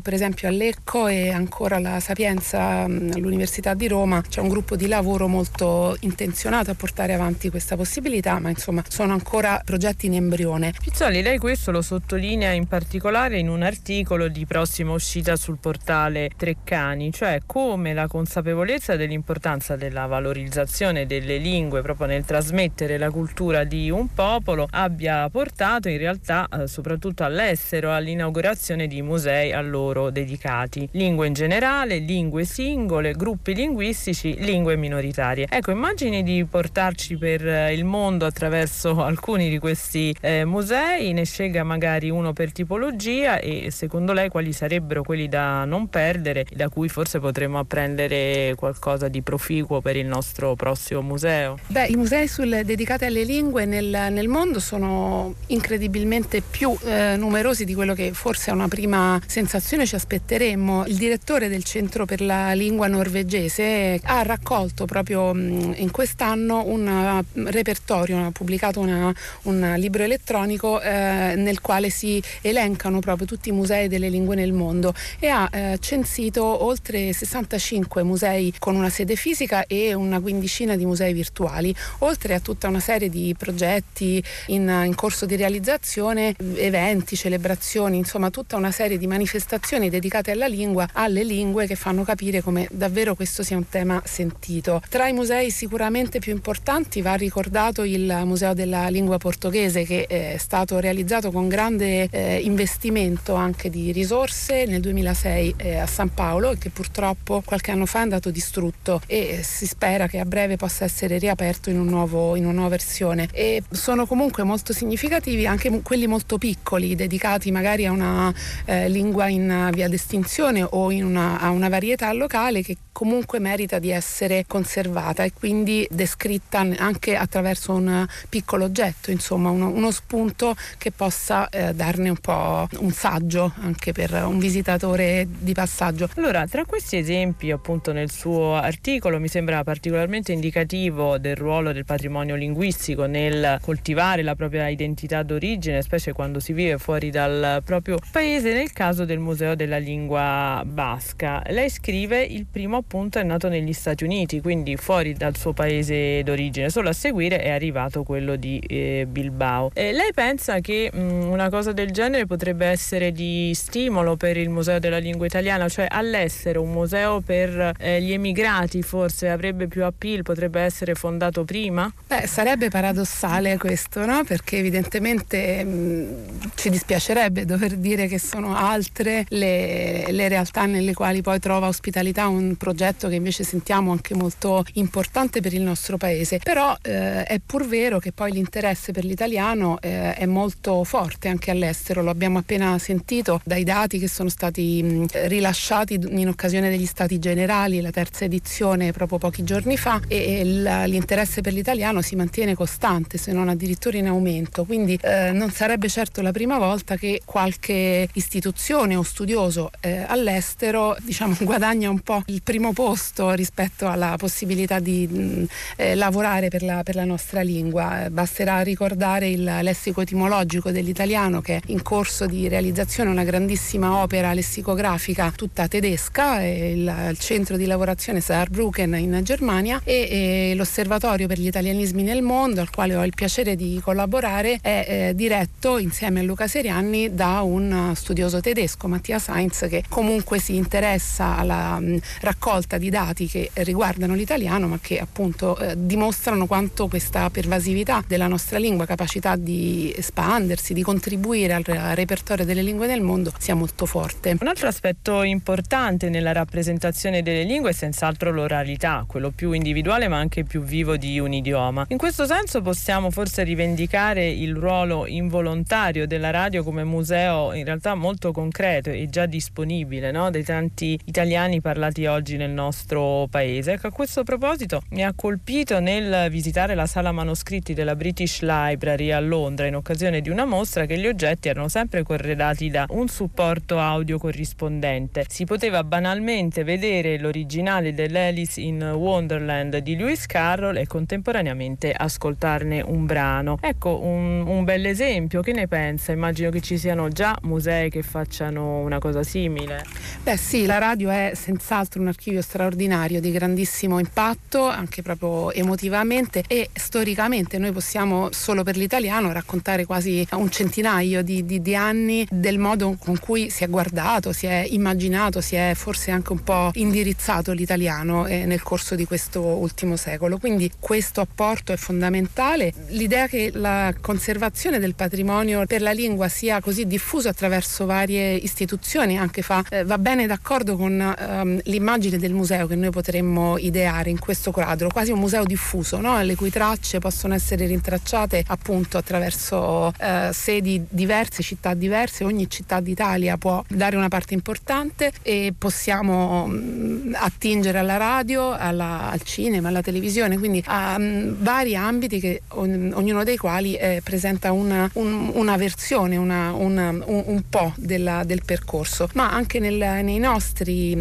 [0.01, 4.77] per esempio a Lecco e ancora alla Sapienza mh, all'Università di Roma, c'è un gruppo
[4.77, 10.13] di lavoro molto intenzionato a portare avanti questa possibilità, ma insomma sono ancora progetti in
[10.13, 10.73] embrione.
[10.81, 16.29] Pizzoli, lei questo lo sottolinea in particolare in un articolo di prossima uscita sul portale
[16.37, 23.65] Treccani, cioè come la consapevolezza dell'importanza della valorizzazione delle lingue proprio nel trasmettere la cultura
[23.65, 30.09] di un popolo abbia portato in realtà eh, soprattutto all'estero all'inaugurazione di musei a loro
[30.09, 30.87] dedicati.
[30.91, 35.47] Lingue in generale, lingue singole, gruppi linguistici, lingue minoritarie.
[35.49, 41.25] Ecco, immagini di portarci per eh, il mondo attraverso alcuni di questi eh, musei, ne
[41.25, 46.69] scelga magari uno per tipologia e secondo lei quali sarebbero quelli da non perdere, da
[46.69, 51.57] cui forse potremmo apprendere qualcosa di proficuo per il nostro prossimo museo?
[51.67, 57.65] Beh, i musei sul, dedicati alle lingue nel, nel, mondo sono incredibilmente più eh, numerosi
[57.65, 60.85] di quello che forse a una prima sensazione ci aspetteremmo.
[60.85, 67.49] Il direttore del Centro per la Lingua Norvegese ha raccolto proprio in quest'anno un uh,
[67.49, 73.51] repertorio, ha pubblicato una, un libro elettronico eh, nel quale si elencano proprio tutti i
[73.51, 79.15] musei delle lingue nel mondo e ha eh, censito oltre 65 musei con una sede
[79.15, 84.83] fisica e una quindicina di musei virtuali, oltre a tutta una serie di progetti in,
[84.85, 90.87] in corso di realizzazione, eventi, celebrazioni, insomma tutta una serie di manifestazioni dedicate alla lingua,
[90.93, 94.81] alle lingue che fanno capire come davvero questo sia un tema sentito.
[94.87, 100.37] Tra i musei sicuramente più importanti va ricordato il Museo della Lingua Portoghese che è
[100.37, 106.51] stato realizzato con grande eh, investimento anche di risorse nel 2006 eh, a San Paolo
[106.51, 110.55] e che purtroppo qualche anno fa è andato distrutto e si spera che a breve
[110.55, 113.27] possa essere riaperto in, un nuovo, in una nuova versione.
[113.33, 118.33] E sono comunque molto significativi anche quelli molto piccoli, dedicati magari a una
[118.65, 123.89] eh, lingua in via d'estinzione o una, a una varietà locale che comunque merita di
[123.89, 130.91] essere conservata e quindi descritta anche attraverso un piccolo oggetto, insomma uno, uno spunto che
[130.91, 136.09] possa eh, darne un po' un saggio anche per un visitatore di passaggio.
[136.15, 141.85] Allora, tra questi esempi appunto nel suo articolo mi sembra particolarmente indicativo del ruolo del
[141.85, 147.97] patrimonio linguistico nel coltivare la propria identità d'origine, specie quando si vive fuori dal proprio
[148.11, 151.41] paese, nel caso del Museo della Lingua Basca.
[151.47, 156.21] Lei scrive il primo appunto è nato negli Stati Uniti, quindi fuori dal suo paese
[156.23, 159.71] d'origine, solo a seguire è arrivato quello di eh, Bilbao.
[159.73, 164.49] E lei pensa che mh, una cosa del genere potrebbe essere di stimolo per il
[164.49, 169.83] Museo della Lingua Italiana, cioè all'estero un museo per eh, gli emigrati forse avrebbe più
[169.83, 171.91] appeal, potrebbe essere fondato prima?
[172.07, 174.23] Beh, sarebbe paradossale questo, no?
[174.23, 181.21] Perché evidentemente mh, ci dispiacerebbe dover dire che sono altre le, le realtà nelle quali
[181.21, 186.39] poi trova ospitalità un progetto che invece sentiamo anche molto importante per il nostro paese.
[186.43, 191.51] Però eh, è pur vero che poi l'interesse per l'italiano eh, è molto forte anche
[191.51, 196.85] all'estero, lo abbiamo appena sentito dai dati che sono stati mh, rilasciati in occasione degli
[196.85, 202.15] stati generali, la terza edizione proprio pochi giorni fa e, e l'interesse per l'italiano si
[202.15, 204.65] mantiene costante, se non addirittura in aumento.
[204.65, 210.95] Quindi eh, non sarebbe certo la prima volta che qualche istituzione o studioso eh, all'estero
[211.01, 216.63] diciamo, guadagna un po' il primo posto rispetto alla possibilità di mh, eh, lavorare per
[216.63, 218.07] la, per la, nostra lingua.
[218.09, 224.33] Basterà ricordare il lessico etimologico dell'italiano che è in corso di realizzazione una grandissima opera
[224.33, 231.39] lessicografica tutta tedesca, il, il centro di lavorazione Saarbrücken in Germania e, e, l'osservatorio per
[231.39, 236.21] gli italianismi nel mondo al quale ho il piacere di collaborare è eh, diretto insieme
[236.21, 241.99] a Luca Serianni da un studioso tedesco, Mattia Sainz, che comunque si interessa alla mh,
[242.21, 248.27] raccolta di dati che riguardano l'italiano ma che appunto eh, dimostrano quanto questa pervasività della
[248.27, 253.85] nostra lingua, capacità di espandersi, di contribuire al repertorio delle lingue nel mondo sia molto
[253.85, 254.37] forte.
[254.39, 260.17] Un altro aspetto importante nella rappresentazione delle lingue è senz'altro l'oralità, quello più individuale ma
[260.17, 261.85] anche più vivo di un idioma.
[261.89, 267.95] In questo senso possiamo forse rivendicare il ruolo involontario della radio come museo in realtà
[267.95, 270.29] molto concreto concreto e già disponibile no?
[270.29, 273.73] dei tanti italiani parlati oggi nel nostro paese.
[273.73, 279.11] Ecco, a questo proposito mi ha colpito nel visitare la sala manoscritti della British Library
[279.11, 283.07] a Londra in occasione di una mostra che gli oggetti erano sempre corredati da un
[283.07, 285.25] supporto audio corrispondente.
[285.29, 293.05] Si poteva banalmente vedere l'originale dell'Alice in Wonderland di Lewis Carroll e contemporaneamente ascoltarne un
[293.05, 293.57] brano.
[293.61, 296.11] Ecco un, un bel esempio, che ne pensa?
[296.11, 299.83] Immagino che ci siano già musei che facciano una cosa simile.
[300.23, 306.43] Beh sì, la radio è senz'altro un archivio straordinario di grandissimo impatto, anche proprio emotivamente
[306.47, 312.25] e storicamente noi possiamo solo per l'italiano raccontare quasi un centinaio di, di, di anni
[312.29, 316.43] del modo con cui si è guardato, si è immaginato, si è forse anche un
[316.43, 320.37] po' indirizzato l'italiano eh, nel corso di questo ultimo secolo.
[320.37, 322.73] Quindi questo apporto è fondamentale.
[322.89, 329.17] L'idea che la conservazione del patrimonio per la lingua sia così diffuso attraverso varie istituzioni
[329.17, 334.09] anche fa, eh, va bene d'accordo con ehm, l'immagine del museo che noi potremmo ideare
[334.09, 336.21] in questo quadro, quasi un museo diffuso, no?
[336.21, 342.79] le cui tracce possono essere rintracciate appunto attraverso eh, sedi diverse, città diverse, ogni città
[342.79, 349.21] d'Italia può dare una parte importante e possiamo mh, mm, attingere alla radio, alla, al
[349.23, 354.01] cinema, alla televisione, quindi a mh, mm, vari ambiti che on, ognuno dei quali eh,
[354.03, 359.59] presenta una, un, una versione, una, una, un, un, po' della, del percorso, ma anche
[359.59, 360.93] nel, nei nostri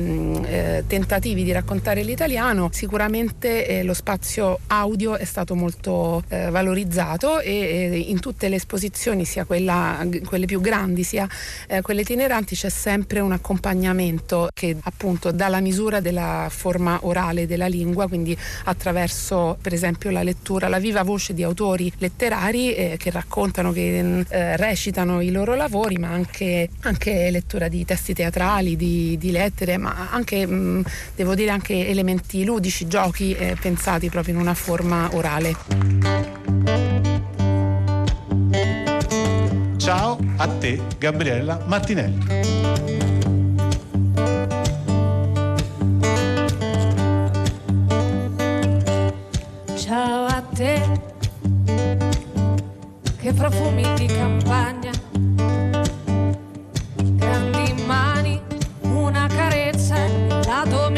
[0.44, 7.40] eh, tentativi di raccontare l'italiano sicuramente eh, lo spazio audio è stato molto eh, valorizzato
[7.40, 11.28] e eh, in tutte le esposizioni, sia quella, quelle più grandi sia
[11.66, 17.46] eh, quelle itineranti, c'è sempre un accompagnamento che appunto dà la misura della forma orale
[17.46, 22.96] della lingua, quindi attraverso per esempio la lettura, la viva voce di autori letterari eh,
[22.98, 29.16] che raccontano, che recitano i loro lavori, ma anche, anche lettura di testi teatrali, di,
[29.18, 30.84] di lettere, ma anche mh,
[31.16, 35.56] devo dire anche elementi ludici, giochi eh, pensati proprio in una forma orale.
[39.76, 42.68] Ciao a te Gabriella Martinelli.
[49.76, 50.80] Ciao a te,
[53.20, 54.79] che profumi di campagna,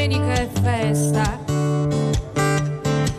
[0.02, 1.38] domenica è festa.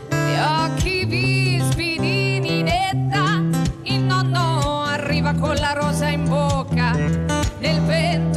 [0.09, 3.41] Gli occhi vispidini netta,
[3.84, 8.32] il nonno arriva con la rosa in bocca, nel pentolone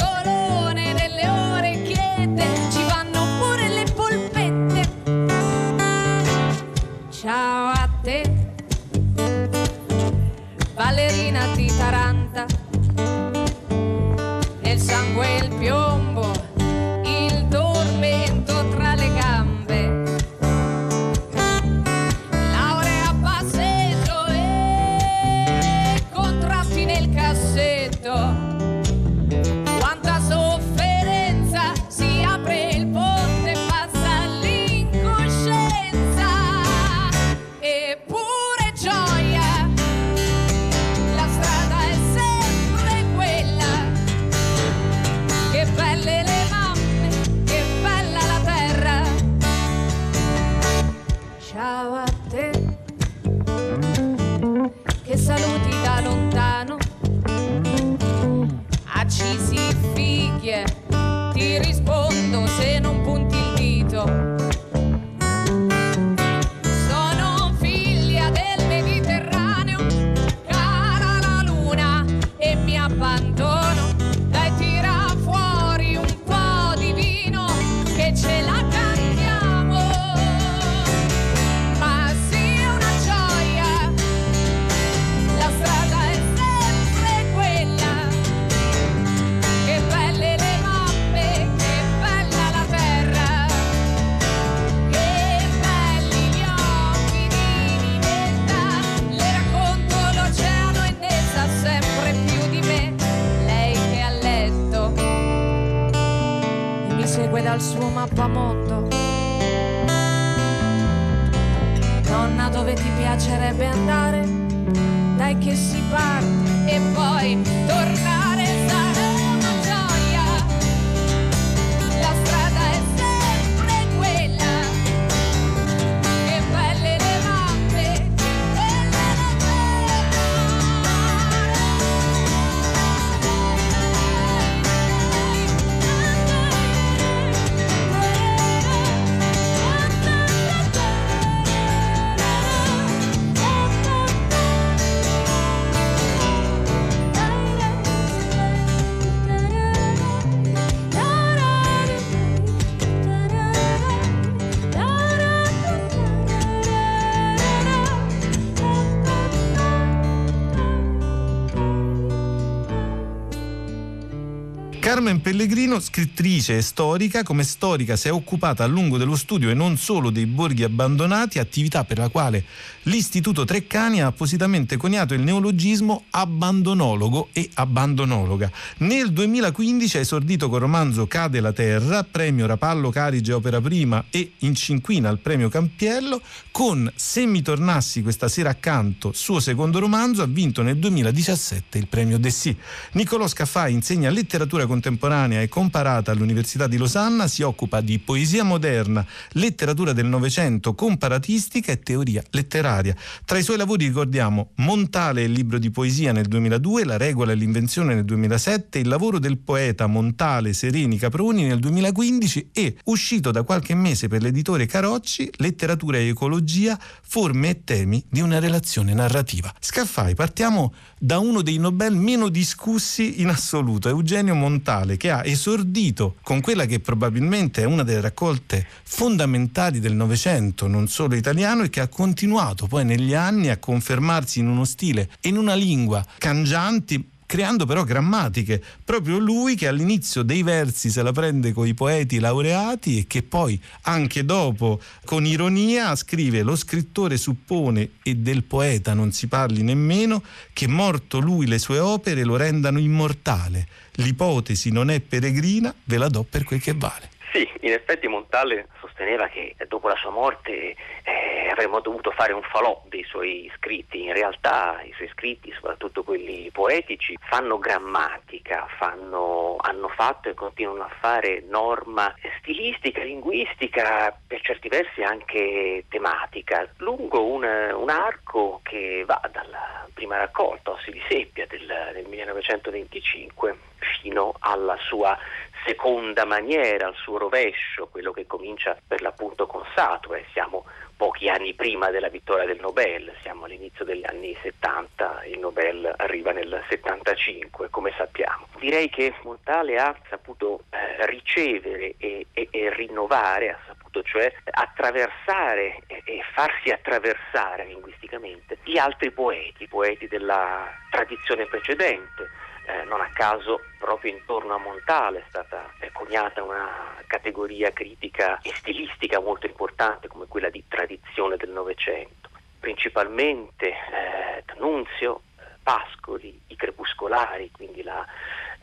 [165.37, 169.76] Pellegrino, scrittrice e storica, come storica si è occupata a lungo dello studio e non
[169.76, 172.43] solo dei borghi abbandonati, attività per la quale
[172.84, 178.51] l'Istituto Treccani ha appositamente coniato il neologismo abbandonologo e abbandonologa.
[178.78, 184.32] Nel 2015 ha esordito col romanzo Cade la Terra, premio Rapallo Carige Opera Prima e
[184.39, 190.22] in cinquina al premio Campiello, con Se mi tornassi questa sera accanto, suo secondo romanzo,
[190.22, 192.57] ha vinto nel 2017 il premio Dessì.
[192.93, 199.05] Niccolò Scaffai insegna letteratura contemporanea e comparata all'Università di Losanna, si occupa di poesia moderna,
[199.33, 202.95] letteratura del Novecento, comparatistica e teoria letteraria.
[203.24, 207.35] Tra i suoi lavori ricordiamo Montale il libro di poesia nel 2002, La regola e
[207.35, 213.43] l'invenzione nel 2007, il lavoro del poeta Montale Sereni Caproni nel 2015 e, uscito da
[213.43, 219.53] qualche mese per l'editore Carocci, Letteratura e ecologia, forme e temi di una relazione narrativa.
[219.59, 220.72] Scaffai, partiamo
[221.07, 226.66] da uno dei Nobel meno discussi in assoluto, Eugenio Montale, che ha esordito con quella
[226.66, 231.86] che probabilmente è una delle raccolte fondamentali del Novecento, non solo italiano, e che ha
[231.86, 237.66] continuato poi negli anni a confermarsi in uno stile e in una lingua cangianti creando
[237.66, 238.62] però grammatiche.
[238.85, 243.22] Proprio lui che all'inizio dei versi se la prende con i poeti laureati e che
[243.22, 249.62] poi anche dopo con ironia scrive lo scrittore suppone e del poeta non si parli
[249.62, 250.22] nemmeno
[250.53, 253.66] che morto lui le sue opere lo rendano immortale.
[253.97, 257.14] L'ipotesi non è peregrina, ve la do per quel che vale.
[257.33, 262.43] Sì, in effetti Montale sosteneva che dopo la sua morte eh, avremmo dovuto fare un
[262.43, 264.05] falò dei suoi scritti.
[264.05, 270.85] In realtà i suoi scritti, soprattutto quelli poetici, fanno grammatica, fanno, hanno fatto e continuano
[270.85, 279.05] a fare norma stilistica, linguistica, per certi versi anche tematica, lungo un, un arco che
[279.05, 285.18] va dalla prima raccolta, Ossi di Seppia del, del 1925, fino alla sua
[285.66, 290.64] seconda maniera, al suo rovescio, quello che comincia per l'appunto con Satue, siamo
[290.97, 296.33] pochi anni prima della vittoria del Nobel, siamo all'inizio degli anni 70, il Nobel arriva
[296.33, 298.47] nel 75, come sappiamo.
[298.59, 305.83] Direi che Montale ha saputo eh, ricevere e, e, e, rinnovare, ha saputo cioè attraversare
[305.87, 312.31] e, e farsi attraversare linguisticamente gli altri poeti, i poeti della tradizione precedente
[312.67, 318.53] eh, non a caso proprio intorno a Montale è stata coniata una categoria critica e
[318.55, 322.29] stilistica molto importante come quella di tradizione del Novecento.
[322.59, 328.05] Principalmente eh, D'Annunzio, eh, Pascoli, i crepuscolari, quindi la,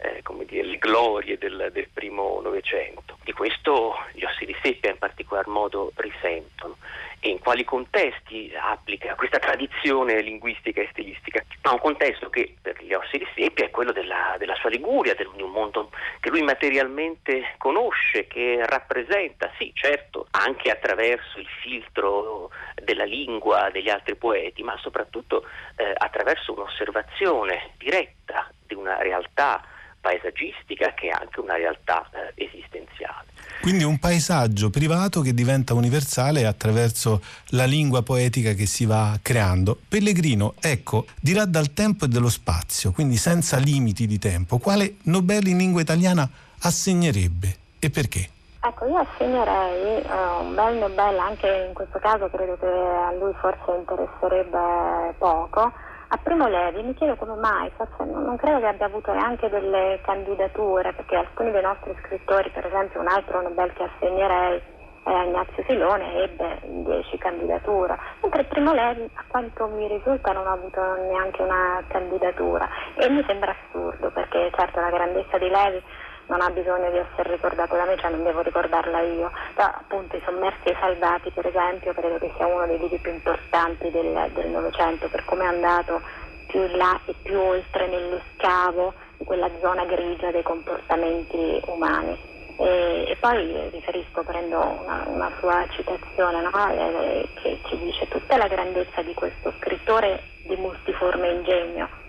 [0.03, 3.17] eh, dire, le glorie del, del primo Novecento.
[3.23, 6.77] Di questo gli ossi di seppia in particolar modo risentono
[7.19, 11.41] e in quali contesti applica questa tradizione linguistica e stilistica.
[11.61, 15.15] Ma un contesto che per gli ossi di seppia è quello della, della sua Liguria,
[15.15, 15.89] di un mondo
[16.19, 22.49] che lui materialmente conosce, che rappresenta, sì certo, anche attraverso il filtro
[22.83, 25.45] della lingua degli altri poeti, ma soprattutto
[25.77, 29.63] eh, attraverso un'osservazione diretta di una realtà
[30.03, 33.31] paesaggistica che è anche una realtà eh, esistenziale.
[33.61, 39.79] Quindi un paesaggio privato che diventa universale attraverso la lingua poetica che si va creando.
[39.87, 45.47] Pellegrino, ecco, dirà dal tempo e dello spazio, quindi senza limiti di tempo, quale Nobel
[45.47, 46.29] in lingua italiana
[46.59, 48.27] assegnerebbe e perché?
[48.65, 53.33] Ecco, io assegnerei uh, un bel Nobel, anche in questo caso credo che a lui
[53.39, 55.71] forse interesserebbe poco,
[56.13, 59.99] a Primo Levi mi chiedo come mai, forse non credo che abbia avuto neanche delle
[60.03, 64.61] candidature, perché alcuni dei nostri scrittori, per esempio un altro Nobel che assegnerei
[65.05, 70.51] eh, Ignazio Filone ebbe 10 candidature, mentre Primo Levi a quanto mi risulta non ha
[70.51, 72.69] avuto neanche una candidatura.
[72.93, 75.83] E mi sembra assurdo perché certo la grandezza di Levi
[76.27, 79.31] non ha bisogno di essere ricordato da me, cioè non devo ricordarla io.
[79.53, 83.11] Però appunto i sommersi e salvati per esempio credo che sia uno dei libri più
[83.11, 86.01] importanti del Novecento per come è andato
[86.47, 92.31] più in là e più oltre nello scavo di quella zona grigia dei comportamenti umani.
[92.59, 96.69] E, e poi riferisco, prendo una, una sua citazione no?
[96.71, 102.02] eh, che ci dice tutta la grandezza di questo scrittore di multiforme ingegno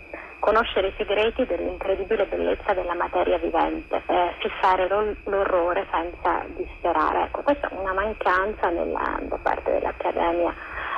[0.44, 4.86] conoscere i segreti dell'incredibile bellezza della materia vivente, eh, fissare
[5.24, 7.22] l'orrore senza disperare.
[7.22, 10.54] Ecco, questa è una mancanza nella, da parte dell'Accademia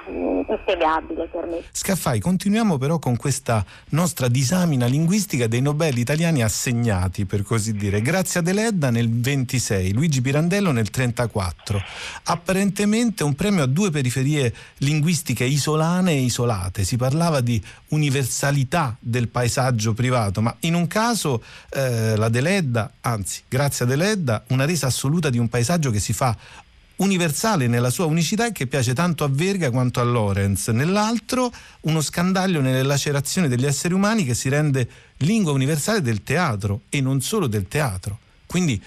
[0.08, 1.62] inspiegabile per me.
[1.70, 8.00] Scaffai, continuiamo però con questa nostra disamina linguistica dei Nobel italiani assegnati, per così dire.
[8.00, 11.82] Grazia Deledda nel 26, Luigi Pirandello nel 34.
[12.24, 16.84] Apparentemente un premio a due periferie linguistiche isolane e isolate.
[16.84, 23.42] Si parlava di universalità del paesaggio privato, ma in un caso eh, la Deledda, anzi,
[23.48, 26.36] Grazia Deledda, una resa assoluta di un paesaggio che si fa
[26.96, 30.68] universale nella sua unicità e che piace tanto a Verga quanto a Lorenz.
[30.68, 31.50] Nell'altro
[31.82, 34.88] uno scandaglio nelle lacerazioni degli esseri umani che si rende
[35.18, 38.18] lingua universale del teatro e non solo del teatro.
[38.46, 38.82] Quindi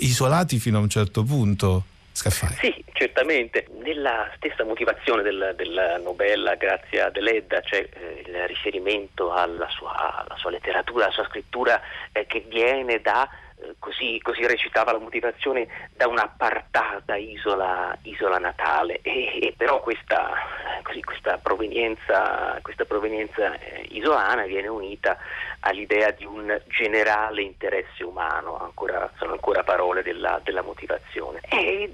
[0.00, 1.84] isolati fino a un certo punto.
[2.12, 2.56] Scaffai.
[2.60, 3.68] Sì, certamente.
[3.80, 10.36] Nella stessa motivazione del, della novella Grazia Deledda c'è eh, il riferimento alla sua, alla
[10.36, 11.80] sua, letteratura, alla sua scrittura
[12.10, 13.28] eh, che viene da
[13.78, 19.00] così, così, recitava la motivazione da un'appartata isola, isola natale.
[19.02, 20.30] E, e però questa,
[20.82, 25.16] così, questa, provenienza, questa provenienza eh, isolana viene unita
[25.60, 31.40] all'idea di un generale interesse umano, ancora, sono ancora parole della, della motivazione.
[31.48, 31.92] E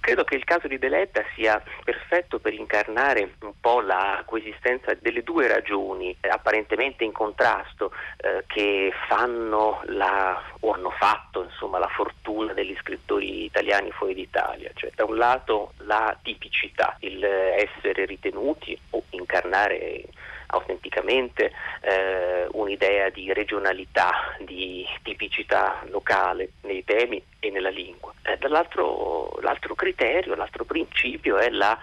[0.00, 5.22] credo che il caso di Deletta sia perfetto per incarnare un po' la coesistenza delle
[5.22, 11.88] due ragioni eh, apparentemente in contrasto eh, che fanno la, o hanno fatto insomma, la
[11.88, 18.78] fortuna degli scrittori italiani fuori d'Italia, cioè da un lato la tipicità, il essere ritenuti
[18.90, 20.04] o incarnare
[20.52, 28.12] autenticamente eh, un'idea di regionalità, di tipicità locale nei temi e nella lingua.
[28.22, 31.78] Eh, dall'altro l'altro criterio, l'altro principio è la,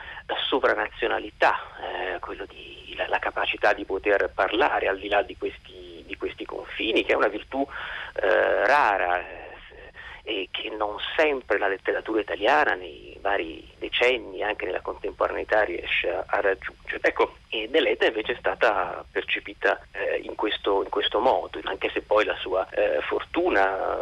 [0.48, 6.16] sovranazionalità, eh, di, la, la, capacità di poter parlare al di là di questi, di
[6.18, 7.66] questi confini, che è una virtù
[8.22, 9.48] eh, rara
[10.30, 16.40] e che non sempre la letteratura italiana nei vari decenni, anche nella contemporaneità, riesce a
[16.40, 17.00] raggiungere.
[17.02, 22.02] Ecco, e Deleta invece è stata percepita eh, in, questo, in, questo, modo, anche se
[22.02, 23.98] poi la sua eh, fortuna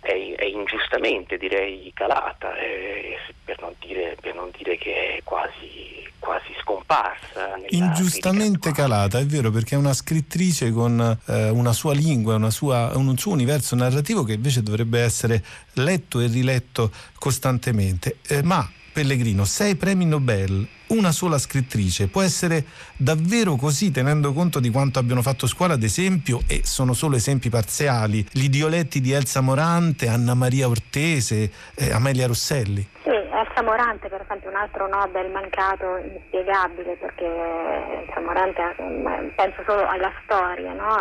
[0.00, 6.08] è, è, ingiustamente direi calata, eh, per, non dire, per, non dire, che è quasi,
[6.18, 7.56] quasi scomparsa.
[7.68, 12.96] Ingiustamente calata, è vero, perché è una scrittrice con eh, una sua lingua, una sua,
[12.96, 15.42] un suo universo narrativo che invece dovrebbe essere
[15.74, 18.18] letto e riletto costantemente.
[18.28, 18.68] Eh, ma
[18.98, 22.64] Pellegrino, sei premi Nobel, una sola scrittrice, può essere
[22.96, 27.48] davvero così tenendo conto di quanto abbiano fatto scuola, ad esempio, e sono solo esempi
[27.48, 32.84] parziali, gli idioletti di Elsa Morante, Anna Maria Ortese, eh, Amelia Rosselli?
[33.04, 39.62] Sì, Elsa Morante per esempio un altro Nobel mancato, inspiegabile, perché Elsa Morante eh, penso
[39.64, 40.96] solo alla storia, no?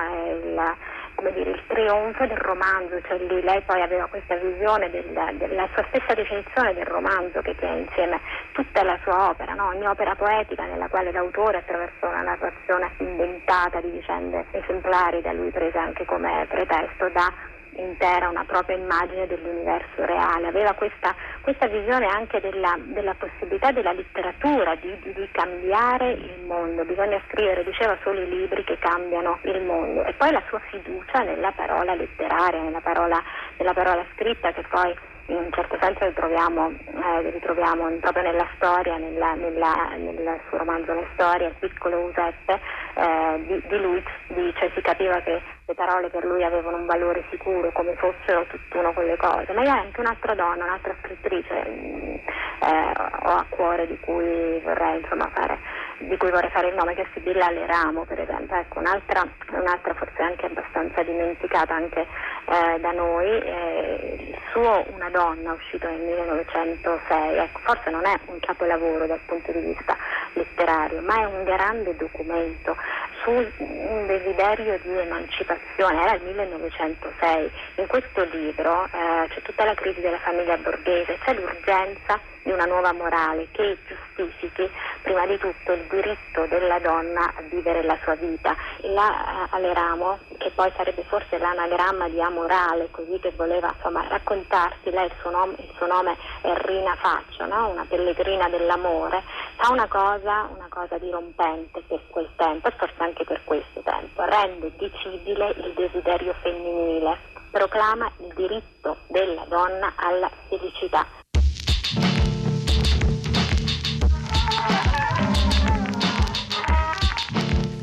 [1.17, 5.03] Come dire, il trionfo del romanzo, cioè lì lei poi aveva questa visione del,
[5.37, 8.19] della sua stessa definizione del romanzo che tiene insieme
[8.51, 9.69] tutta la sua opera, no?
[9.69, 15.49] ogni opera poetica nella quale l'autore attraverso una narrazione inventata di vicende esemplari da lui
[15.49, 17.33] prese anche come pretesto dà
[17.81, 23.93] intera una propria immagine dell'universo reale, aveva questa, questa visione anche della, della, possibilità della
[23.93, 29.39] letteratura di, di, di, cambiare il mondo, bisogna scrivere, diceva, solo i libri che cambiano
[29.43, 30.03] il mondo.
[30.05, 33.21] E poi la sua fiducia nella parola letteraria, nella parola,
[33.57, 34.95] nella parola scritta che poi
[35.27, 40.93] in un certo senso ritroviamo, eh, ritroviamo proprio nella storia, nella, nella, nel suo romanzo
[40.93, 42.59] La storia, il piccolo Giuseppe,
[42.93, 47.25] eh, di, di, lui dice, si capiva che le parole per lui avevano un valore
[47.29, 52.91] sicuro, come fossero tutt'uno con le cose, ma è anche un'altra donna, un'altra scrittrice eh,
[53.23, 55.59] ho a cuore di cui vorrei insomma fare
[55.99, 58.55] di cui vorrei fare il nome, che è Sibilla Leramo, per esempio.
[58.55, 65.09] Ecco, un'altra, un'altra forse anche abbastanza dimenticata anche eh, da noi, eh, il suo Una
[65.09, 69.97] donna, uscito nel 1906, ecco, forse non è un capolavoro dal punto di vista
[70.33, 72.75] letterario, ma è un grande documento
[73.23, 77.51] su un desiderio di emancipazione, era il 1906.
[77.75, 82.63] In questo libro eh, c'è tutta la crisi della famiglia borghese, c'è l'urgenza di una
[82.63, 84.71] nuova morale che giustifichi
[85.01, 88.55] prima di tutto il diritto della donna a vivere la sua vita.
[88.83, 94.89] La eh, Aleramo, che poi sarebbe forse l'anagramma di amorale, così che voleva insomma, raccontarsi,
[94.91, 97.67] lei il suo, nome, il suo nome è Rina Faccio, no?
[97.67, 99.23] una pellegrina dell'amore,
[99.57, 104.23] fa una cosa, una cosa dirompente per quel tempo e forse anche per questo tempo,
[104.23, 107.17] rende decidibile il desiderio femminile,
[107.51, 111.25] proclama il diritto della donna alla felicità.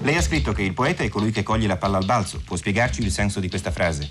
[0.04, 2.38] Lei ha scritto che il poeta è colui che coglie la palla al balzo.
[2.44, 4.10] Può spiegarci il senso di questa frase?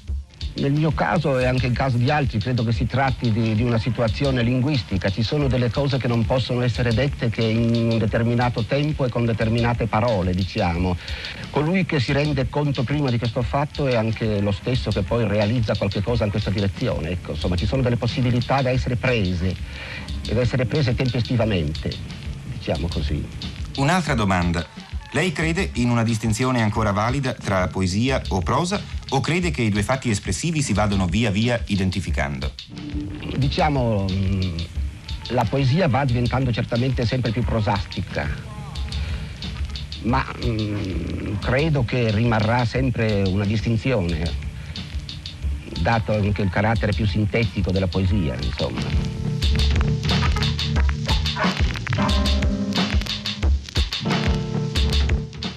[0.55, 3.61] Nel mio caso e anche in caso di altri credo che si tratti di, di,
[3.61, 7.97] una situazione linguistica, ci sono delle cose che non possono essere dette che in un
[7.99, 10.97] determinato tempo e con determinate parole, diciamo.
[11.51, 15.27] Colui che si rende conto prima di questo fatto è anche lo stesso che poi
[15.27, 17.11] realizza qualche cosa in questa direzione.
[17.11, 19.55] Ecco, insomma, ci sono delle possibilità da essere prese
[20.27, 21.91] ed essere prese tempestivamente,
[22.57, 23.23] diciamo così.
[23.75, 24.82] Un'altra domanda.
[25.13, 29.69] Lei crede in una distinzione ancora valida tra poesia o prosa o crede che i
[29.69, 32.51] due fatti espressivi si vadano via via identificando?
[33.37, 34.57] Diciamo, mm,
[35.29, 38.27] la poesia va diventando certamente sempre più prosastica,
[40.01, 44.31] ma mm, credo che rimarrà sempre una distinzione,
[45.79, 48.81] dato anche il carattere più sintetico della poesia, insomma.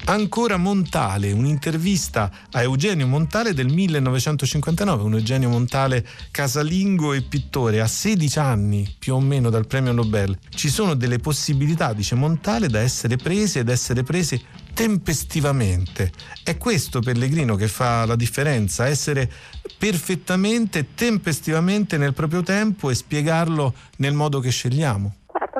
[0.08, 7.88] Ancora Montale, un'intervista a Eugenio Montale del 1959, un Eugenio Montale casalingo e pittore a
[7.88, 10.38] 16 anni più o meno dal premio Nobel.
[10.48, 14.40] Ci sono delle possibilità, dice Montale, da essere prese ed essere prese
[14.72, 16.12] tempestivamente.
[16.44, 19.28] È questo Pellegrino che fa la differenza, essere
[19.76, 25.16] perfettamente, tempestivamente nel proprio tempo e spiegarlo nel modo che scegliamo.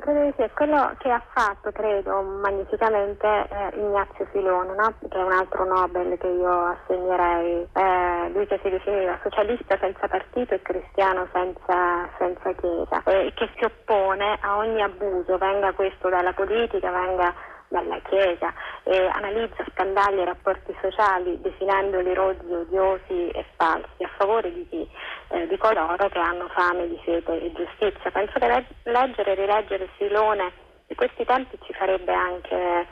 [0.06, 4.94] Credo è quello che ha fatto, credo, magnificamente eh, Ignazio Filone, no?
[5.00, 10.06] che è un altro Nobel che io assegnerei, eh, lui che si definiva socialista senza
[10.06, 16.08] partito e cristiano senza, senza chiesa, e che si oppone a ogni abuso, venga questo
[16.08, 17.34] dalla politica, venga
[17.68, 18.52] dalla Chiesa
[18.84, 24.88] e analizza scandali e rapporti sociali definendoli rozzi, odiosi e falsi a favore di chi?
[25.28, 28.10] Eh, di coloro che hanno fame di fede e giustizia.
[28.10, 30.52] Penso che leggere e rileggere Silone
[30.86, 32.86] di questi tempi ci farebbe anche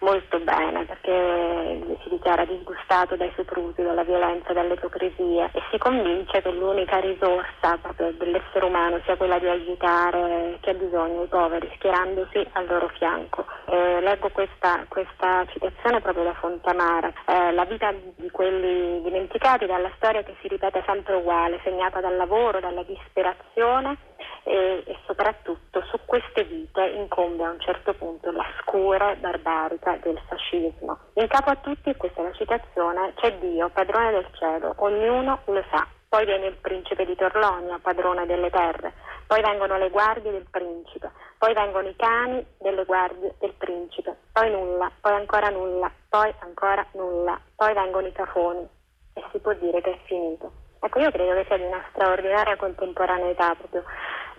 [0.00, 6.42] molto bene perché si dichiara disgustato dai soprusi, dalla violenza, dalle ipocrisie e si convince
[6.42, 7.78] che l'unica risorsa
[8.18, 13.46] dell'essere umano sia quella di aiutare chi ha bisogno, i poveri, schierandosi al loro fianco.
[13.66, 19.90] Eh, leggo questa, questa, citazione proprio da Fontamara, eh, la vita di quelli dimenticati dalla
[19.96, 23.96] storia che si ripete sempre uguale, segnata dal lavoro, dalla disperazione
[24.44, 30.20] e, e, soprattutto su queste vite incombe a un certo punto la scura barbarica del
[30.26, 30.98] fascismo.
[31.14, 35.64] In capo a tutti, questa è la citazione, c'è Dio, padrone del cielo, ognuno lo
[35.70, 35.86] sa.
[36.08, 38.92] Poi viene il principe di Torlonia, padrone delle terre,
[39.26, 44.50] poi vengono le guardie del principe, poi vengono i cani delle guardie del principe, poi
[44.50, 48.68] nulla, poi ancora nulla, poi ancora nulla, poi vengono i cafoni
[49.14, 50.61] e si può dire che è finito.
[50.84, 53.84] Ecco, io credo che sia di una straordinaria contemporaneità proprio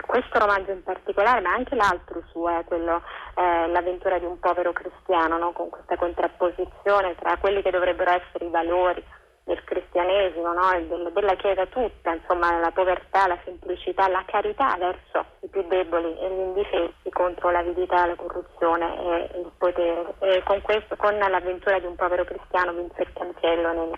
[0.06, 3.02] questo romanzo in particolare, ma anche l'altro suo, è quello,
[3.36, 5.54] eh, l'avventura di un povero cristiano, no?
[5.54, 9.02] con questa contrapposizione tra quelli che dovrebbero essere i valori
[9.44, 10.72] del cristianesimo, no?
[10.88, 16.18] del, della Chiesa tutta, insomma la povertà, la semplicità, la carità verso i più deboli
[16.18, 20.14] e gli indifesi contro l'avidità, la corruzione e il potere.
[20.20, 23.92] E con, questo, con l'avventura di un povero cristiano vinse il cancello nel,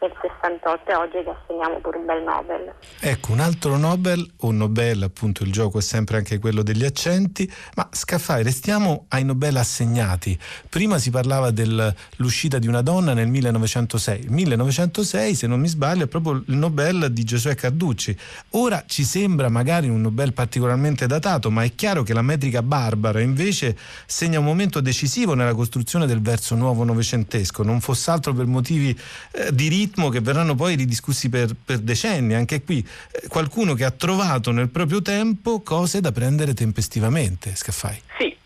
[0.00, 2.72] nel 68 e oggi gli assegniamo pure un bel Nobel.
[3.00, 7.50] Ecco, un altro Nobel, un Nobel appunto il gioco è sempre anche quello degli accenti,
[7.74, 10.38] ma Scaffai, restiamo ai Nobel assegnati.
[10.68, 14.26] Prima si parlava dell'uscita di una donna nel 1906.
[14.28, 18.14] 1906, se non mi sbaglio, è proprio il Nobel di Giosuè Carducci.
[18.50, 23.20] Ora ci sembra magari un Nobel particolarmente datato, ma è chiaro che la metrica barbara
[23.20, 28.46] invece segna un momento decisivo nella costruzione del verso nuovo novecentesco, non fosse altro per
[28.46, 28.96] motivi
[29.32, 32.34] eh, di ritmo che verranno poi ridiscussi per, per decenni.
[32.34, 37.54] Anche qui eh, qualcuno che ha trovato nel proprio tempo cose da prendere tempestivamente.
[37.54, 38.00] Scaffai.
[38.18, 38.36] Sì,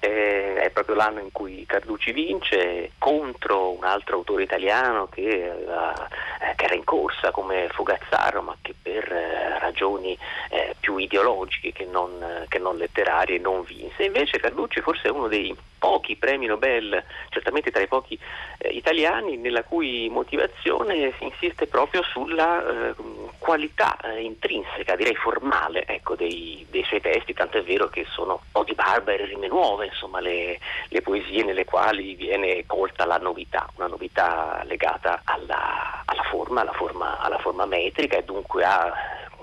[0.76, 5.94] proprio l'anno in cui Carducci vince contro un altro autore italiano che, aveva,
[6.38, 10.18] eh, che era in corsa come Fugazzaro, ma che per eh, ragioni
[10.50, 14.04] eh, più ideologiche che non, che non letterarie non vinse.
[14.04, 18.18] Invece Carducci forse è uno dei pochi premi Nobel, certamente tra i pochi
[18.58, 22.94] eh, italiani, nella cui motivazione si insiste proprio sulla eh,
[23.38, 28.42] qualità eh, intrinseca, direi formale, ecco, dei, dei, suoi testi, tanto è vero che sono
[28.52, 30.58] odi barbare, rime nuove, insomma le,
[30.88, 36.72] le, poesie nelle quali viene colta la novità, una novità legata alla, alla, forma, alla,
[36.72, 38.92] forma, alla forma metrica e dunque a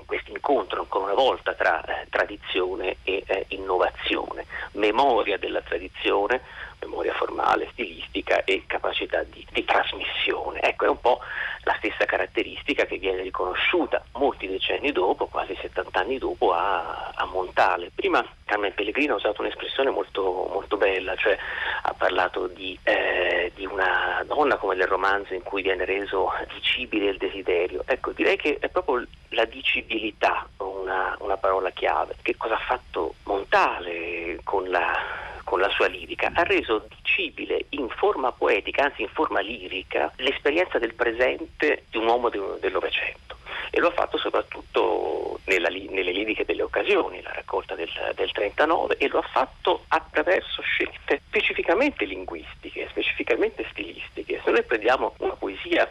[0.05, 6.41] questo incontro ancora una volta tra eh, tradizione e eh, innovazione, memoria della tradizione,
[6.83, 10.61] memoria formale, stilistica e capacità di, di trasmissione.
[10.61, 11.19] Ecco, è un po'
[11.63, 17.25] la stessa caratteristica che viene riconosciuta molti decenni dopo, quasi 70 anni dopo, a, a
[17.25, 17.91] Montale.
[17.93, 21.37] Prima Carmen Pellegrino ha usato un'espressione molto, molto bella, cioè
[21.83, 27.09] ha parlato di, eh, di, una donna come nel romanzo in cui viene reso dicibile
[27.09, 27.83] il desiderio.
[27.85, 32.15] Ecco, direi che è proprio la dicibilità una, una parola chiave.
[32.21, 37.89] Che cosa ha fatto Montale con la con la sua lirica, ha reso dicibile in
[37.89, 43.33] forma poetica, anzi in forma lirica, l'esperienza del presente di un uomo del Novecento
[43.75, 48.97] e lo ha fatto soprattutto nella, nelle liriche delle occasioni, la raccolta del, del 39
[48.97, 54.41] e lo ha fatto attraverso scelte specificamente linguistiche, specificamente stilistiche.
[54.43, 55.89] Se noi prendiamo una poesia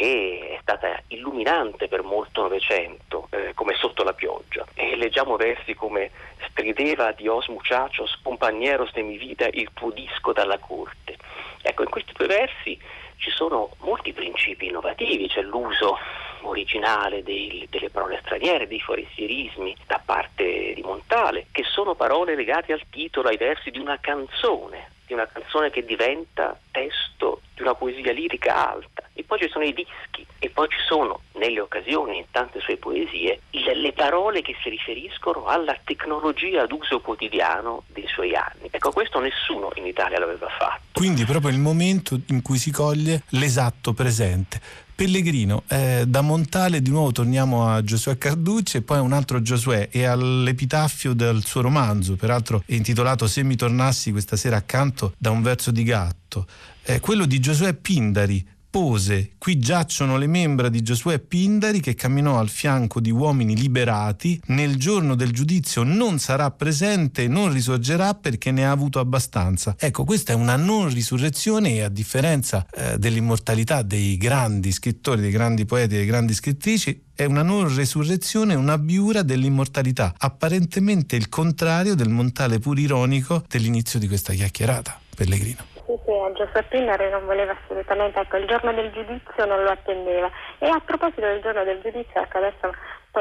[0.00, 5.74] che è stata illuminante per molto Novecento, eh, come Sotto la pioggia, e leggiamo versi
[5.74, 6.10] come
[6.48, 11.18] Strideva Dios muchachos, compañeros de mi vita, il tuo disco dalla corte.
[11.60, 12.80] Ecco, in questi due versi
[13.18, 15.98] ci sono molti principi innovativi, c'è l'uso
[16.44, 22.72] originale dei, delle parole straniere, dei forestierismi da parte di Montale, che sono parole legate
[22.72, 27.74] al titolo, ai versi di una canzone, di una canzone che diventa testo di una
[27.74, 29.02] poesia lirica alta.
[29.12, 32.76] E poi ci sono i dischi, e poi ci sono, nelle occasioni, in tante sue
[32.76, 38.68] poesie, le parole che si riferiscono alla tecnologia d'uso quotidiano dei suoi anni.
[38.70, 40.80] Ecco, questo nessuno in Italia l'aveva fatto.
[40.92, 44.60] Quindi proprio il momento in cui si coglie l'esatto presente.
[45.00, 49.40] Pellegrino, eh, da Montale di nuovo torniamo a Giosuè Carducci e poi a un altro
[49.40, 55.30] Giosuè e all'epitaffio del suo romanzo, peraltro intitolato Se mi tornassi questa sera accanto da
[55.30, 56.46] un verso di gatto.
[56.82, 62.38] Eh, quello di Giosuè Pindari, pose, qui giacciono le membra di Giosuè Pindari che camminò
[62.38, 68.52] al fianco di uomini liberati, nel giorno del giudizio non sarà presente non risorgerà perché
[68.52, 69.74] ne ha avuto abbastanza.
[69.78, 75.32] Ecco, questa è una non risurrezione e a differenza eh, dell'immortalità dei grandi scrittori, dei
[75.32, 81.94] grandi poeti, delle grandi scrittrici, è una non resurrezione, una biura dell'immortalità, apparentemente il contrario
[81.94, 84.98] del montale pur ironico dell'inizio di questa chiacchierata.
[85.14, 89.70] Pellegrino sì, sì, a Giuseppina non voleva assolutamente, ecco, il giorno del giudizio non lo
[89.70, 90.30] attendeva.
[90.58, 92.70] E a proposito del giorno del giudizio, ecco, adesso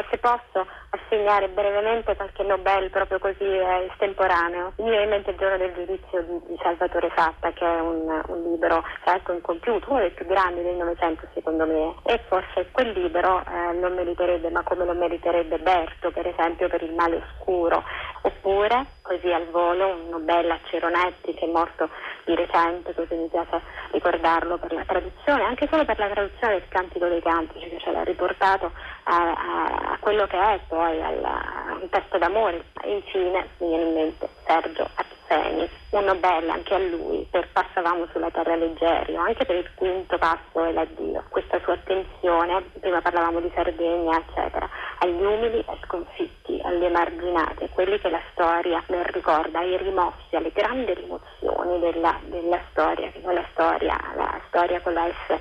[0.10, 4.74] se posso assegnare brevemente qualche Nobel proprio così eh, estemporaneo.
[4.78, 8.22] Mi viene in mente il giorno del giudizio di, di Salvatore Satta, che è un,
[8.28, 11.96] un libro certo incompiuto, uno dei più grandi del Novecento secondo me.
[12.04, 16.84] E forse quel libro eh, non meriterebbe, ma come lo meriterebbe Berto, per esempio, per
[16.84, 17.84] il male oscuro.
[18.22, 21.90] Oppure, così al volo, un Nobel a Ceronetti, che è morto
[22.26, 23.62] di recente, così mi piace
[23.92, 27.92] ricordarlo per la traduzione, anche solo per la traduzione del Cantico dei Cantici, che ce
[27.92, 28.72] l'ha riportato
[29.04, 32.64] a, a a quello che è poi alla, un testo d'amore.
[32.84, 34.88] Infine mi viene in mente Sergio
[35.30, 40.18] Azzeni, un Nobel anche a lui per Passavamo sulla terra leggerio, anche per il quinto
[40.18, 41.24] passo e l'addio.
[41.30, 44.68] Questa sua attenzione, prima parlavamo di Sardegna, eccetera,
[45.00, 50.52] agli umili e sconfitti, agli emarginati, quelli che la storia non ricorda, ai rimossi, alle
[50.52, 55.40] grandi rimozioni della, della storia, che la storia, la storia con la S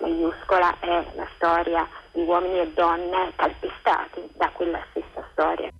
[0.00, 5.70] maiuscola è la storia di uomini e donne calpestati da quella stessa storia.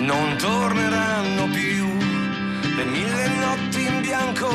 [0.00, 1.86] Non torneranno più
[2.74, 4.48] le mille notti in bianco,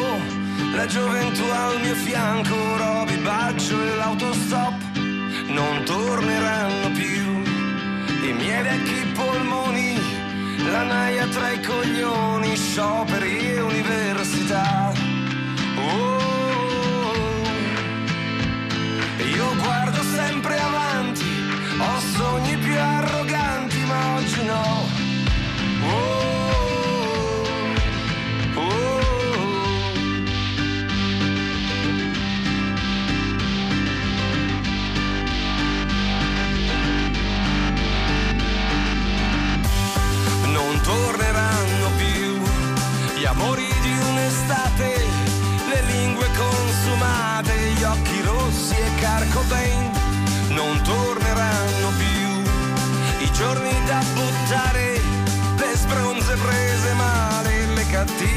[0.73, 4.73] la gioventù al mio fianco, Roby Baggio e l'autostop.
[5.47, 7.43] Non torneranno più
[8.27, 9.99] i miei vecchi polmoni
[10.71, 14.91] la naia tra i coglioni, scioperi e università.
[15.77, 17.43] Oh,
[19.23, 21.23] io guardo sempre avanti,
[21.77, 25.04] ho sogni più arroganti, ma oggi no.
[25.87, 26.44] Oh,
[58.05, 58.34] ti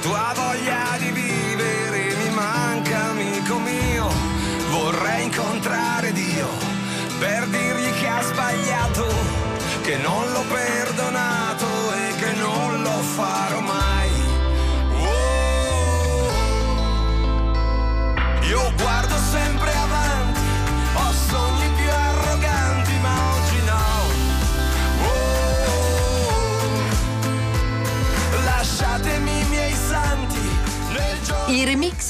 [0.00, 4.08] tua voglia di vivere mi manca, amico mio.
[4.70, 6.48] Vorrei incontrare Dio
[7.18, 9.06] per dirgli che ha sbagliato,
[9.82, 10.79] che non l'ho perdonato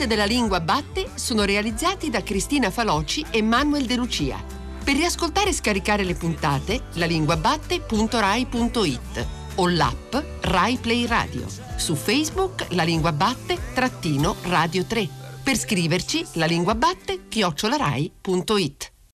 [0.00, 4.42] Remix della lingua batte sono realizzati da Cristina Faloci e Manuel De Lucia.
[4.82, 9.26] Per riascoltare e scaricare le puntate, lalinguabatte.rai.it
[9.56, 11.44] o l'app Rai Play Radio.
[11.76, 15.06] Su Facebook La Lingua Batte trattino Radio 3.
[15.42, 18.92] Per scriverci lalinguabatte chiocciolarai.it.